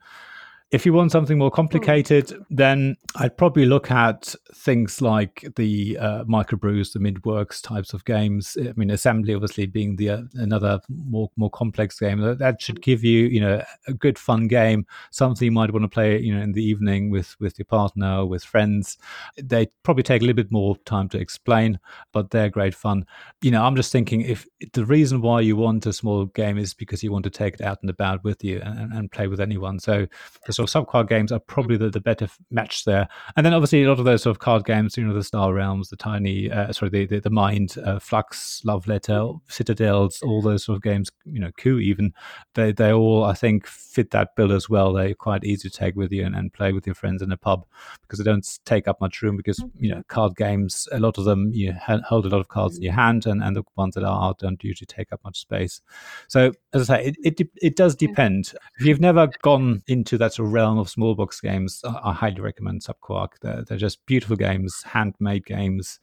[0.71, 6.23] If you want something more complicated, then I'd probably look at things like the uh,
[6.25, 8.55] microbrews, the Mint Works types of games.
[8.59, 12.83] I mean, assembly obviously being the uh, another more more complex game that, that should
[12.83, 16.35] give you you know a good fun game, something you might want to play you
[16.35, 18.99] know in the evening with with your partner, with friends.
[19.41, 21.79] They probably take a little bit more time to explain,
[22.13, 23.07] but they're great fun.
[23.41, 26.75] You know, I'm just thinking if the reason why you want a small game is
[26.75, 29.39] because you want to take it out and about with you and, and play with
[29.39, 29.79] anyone.
[29.79, 30.05] So
[30.45, 33.07] the sort of Subquark games are probably the, the better match there.
[33.35, 35.53] And then obviously a lot of those sort of card games, you know, the Star
[35.53, 40.41] Realms, the Tiny, uh, sorry, the, the, the Mind, uh, Fluxx, Love Letter, Citadels, all
[40.41, 42.13] those sort of games, you know, Coup even,
[42.55, 44.93] they, they all, I think, fit that bill as well.
[44.93, 47.37] They're quite easy to take with you and, and play with your friends in a
[47.37, 47.65] pub
[48.01, 51.25] because they don't take up much room because, you know, card games, a lot of
[51.25, 53.95] them, you ha- hold a lot of cards in your hand and, and the ones
[53.95, 55.81] that are out don't usually take up much space.
[56.27, 58.53] So as I say, it, it, it does depend.
[58.79, 62.13] If you've never gone into that sort of realm of small box games, I, I
[62.13, 63.33] highly recommend Subquark.
[63.41, 65.99] They're, they're just beautiful games, handmade games.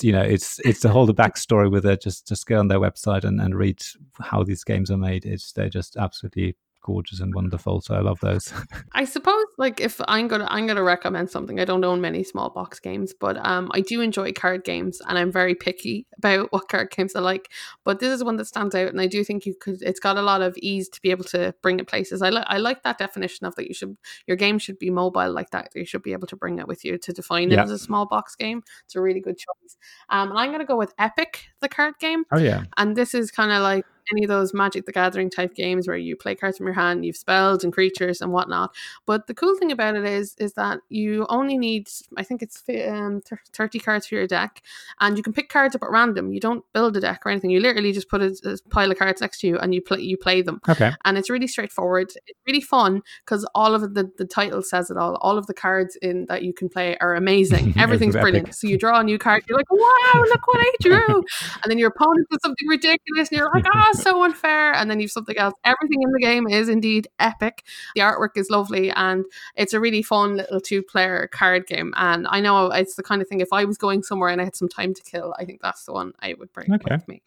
[0.00, 2.02] You know, it's it's the whole the backstory with it.
[2.02, 3.82] Just just go on their website and, and read
[4.20, 5.24] how these games are made.
[5.24, 7.80] It's they're just absolutely gorgeous and wonderful.
[7.80, 8.52] So I love those.
[8.92, 11.60] I suppose like if I'm gonna I'm gonna recommend something.
[11.60, 15.18] I don't own many small box games, but um I do enjoy card games and
[15.18, 17.50] I'm very picky about what card games I like.
[17.84, 20.16] But this is one that stands out and I do think you could it's got
[20.16, 22.22] a lot of ease to be able to bring it places.
[22.22, 25.32] I like I like that definition of that you should your game should be mobile
[25.32, 25.68] like that.
[25.74, 28.06] You should be able to bring it with you to define it as a small
[28.06, 28.62] box game.
[28.84, 29.76] It's a really good choice.
[30.08, 32.24] Um and I'm gonna go with Epic, the card game.
[32.32, 35.54] oh yeah, And this is kind of like any of those Magic the Gathering type
[35.54, 38.74] games where you play cards from your hand, you've spells and creatures and whatnot.
[39.06, 42.62] But the cool thing about it is, is that you only need, I think it's
[42.88, 44.62] um, thirty cards for your deck,
[45.00, 46.32] and you can pick cards up at random.
[46.32, 47.50] You don't build a deck or anything.
[47.50, 50.00] You literally just put a, a pile of cards next to you and you play
[50.00, 52.12] you play them okay, and it's really straightforward.
[52.26, 55.16] It's really fun because all of the the title says it all.
[55.16, 57.74] All of the cards in that you can play are amazing.
[57.78, 58.48] Everything's Everything's brilliant.
[58.48, 58.54] epic.
[58.54, 61.22] So you draw a new card, you're like, wow, look what I drew,
[61.62, 64.72] and then your opponent does something ridiculous, and you're like, oh, so unfair.
[64.74, 65.54] And then you've something else.
[65.64, 67.64] Everything in the game is indeed epic.
[67.94, 69.24] The artwork is lovely and
[69.56, 71.92] it's a really fun little two player card game.
[71.96, 74.44] And I know it's the kind of thing if I was going somewhere and I
[74.44, 76.94] had some time to kill, I think that's the one I would bring Okay.
[76.94, 77.22] with me.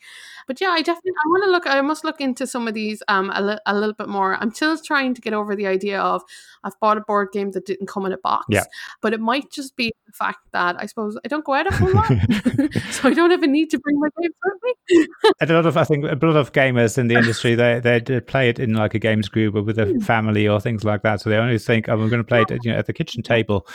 [0.48, 1.68] But yeah, I definitely I want to look.
[1.68, 4.36] I must look into some of these um a, li- a little bit more.
[4.36, 6.22] I'm still trying to get over the idea of
[6.64, 8.46] I've bought a board game that didn't come in a box.
[8.50, 8.64] Yeah.
[9.02, 11.76] But it might just be the fact that I suppose I don't go out a
[11.76, 12.08] whole lot,
[12.92, 15.08] so I don't have a need to bring my games with me.
[15.42, 18.50] A lot of, I think, a lot of gamers in the industry, they they play
[18.50, 21.22] it in like a games group or with a family or things like that.
[21.22, 22.94] So they only think, "Oh, I'm going to play it, at, you know, at the
[22.94, 23.68] kitchen table,"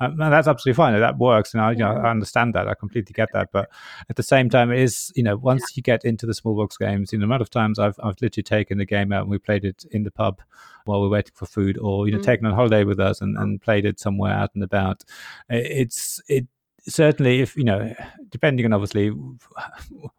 [0.00, 0.98] um, and that's absolutely fine.
[1.00, 2.68] That works, and I, you know, I understand that.
[2.68, 3.48] I completely get that.
[3.52, 3.70] But
[4.10, 6.76] at the same time, it is, you know, once you get into the small box
[6.76, 9.30] games, you know, the amount of times I've I've literally taken the game out and
[9.30, 10.40] we played it in the pub
[10.84, 12.24] while we're waiting for food, or you know, Mm.
[12.24, 15.02] taken on holiday with us and, and played it somewhere out and about.
[15.48, 16.46] It's it
[16.88, 17.92] certainly if you know
[18.30, 19.10] depending on obviously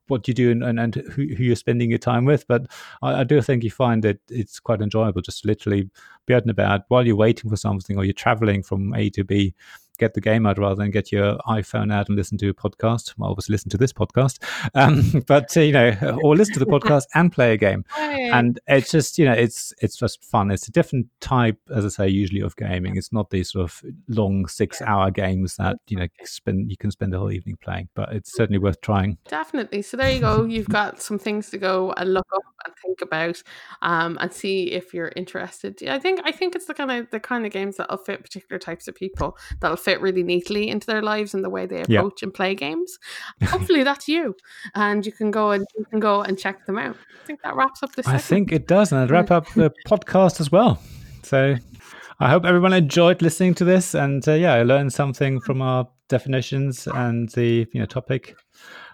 [0.10, 2.68] what you do and, and, and who, who you're spending your time with but
[3.02, 5.90] I, I do think you find that it's quite enjoyable just literally
[6.26, 9.24] be out and about while you're waiting for something or you're traveling from a to
[9.24, 9.54] b
[9.98, 13.14] get the game out rather than get your iphone out and listen to a podcast.
[13.18, 14.40] Well obviously listen to this podcast.
[14.74, 17.86] Um, but uh, you know or listen to the podcast and play a game.
[17.96, 18.30] Hey.
[18.30, 20.52] and it's just you know it's it's just fun.
[20.52, 22.98] It's a different type as i say usually of gaming.
[22.98, 26.92] It's not these sort of long six hour games that you know spend you can
[26.92, 29.18] spend the whole evening playing but it's certainly worth trying.
[29.28, 29.82] Definitely.
[29.82, 30.46] So there you go.
[30.46, 33.42] You've got some things to go and look up and think about,
[33.82, 35.82] um, and see if you're interested.
[35.88, 38.60] I think I think it's the kind of the kind of games that'll fit particular
[38.60, 42.00] types of people that'll fit really neatly into their lives and the way they Yeah.
[42.00, 42.90] approach and play games.
[43.54, 44.36] Hopefully that's you,
[44.76, 46.98] and you can go and you can go and check them out.
[47.24, 48.08] I think that wraps up this.
[48.08, 48.24] i segment.
[48.50, 50.80] think it does and i'd wrap up the podcast as well
[51.24, 51.56] so
[52.22, 55.86] i hope everyone enjoyed listening to this and uh, yeah i learned something from our
[56.08, 58.36] definitions and the you know topic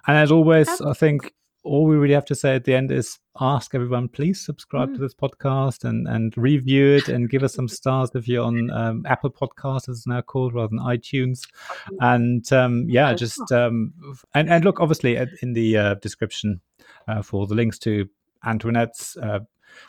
[0.07, 1.32] and as always i think
[1.64, 4.95] all we really have to say at the end is ask everyone please subscribe Mm.
[4.95, 8.69] to this podcast and and review it and give us some stars if you're on
[8.72, 11.41] um, apple podcasts as it's now called rather than itunes.
[11.99, 13.15] And um, yeah Yeah.
[13.15, 13.94] just um,
[14.35, 16.60] and, and look obviously in the uh, description
[17.07, 18.10] uh, for the links to
[18.45, 19.40] antoinette's uh,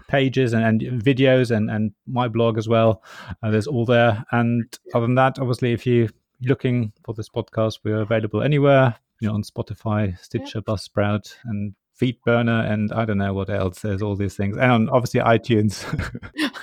[0.08, 3.02] pages and, and videos and, and my blog as well
[3.42, 4.24] uh, there's all there.
[4.30, 4.64] And
[4.94, 6.08] other than that obviously if you're
[6.42, 12.70] looking for this podcast we're available anywhere you know on spotify stitcher buzzsprout and Feedburner
[12.70, 13.80] and I don't know what else.
[13.80, 15.84] There's all these things, and on obviously iTunes,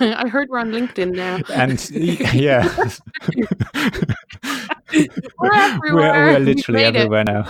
[0.00, 1.38] I heard we're on LinkedIn now.
[1.54, 2.68] and yeah,
[5.38, 6.12] We're everywhere.
[6.12, 6.96] we're, we're literally made it.
[6.96, 7.44] everywhere now.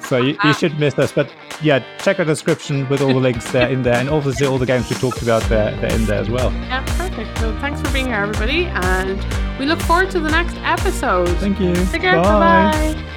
[0.00, 0.56] so you, you ah.
[0.58, 1.30] should miss us, but
[1.60, 4.64] yeah, check our description with all the links there in there, and obviously all the
[4.64, 6.50] games we talked about there they're in there as well.
[6.50, 7.38] Yeah, perfect.
[7.40, 11.28] So thanks for being here, everybody, and we look forward to the next episode.
[11.40, 11.74] Thank you.
[11.74, 12.16] Take care.
[12.16, 12.22] Bye.
[12.22, 13.08] Bye bye.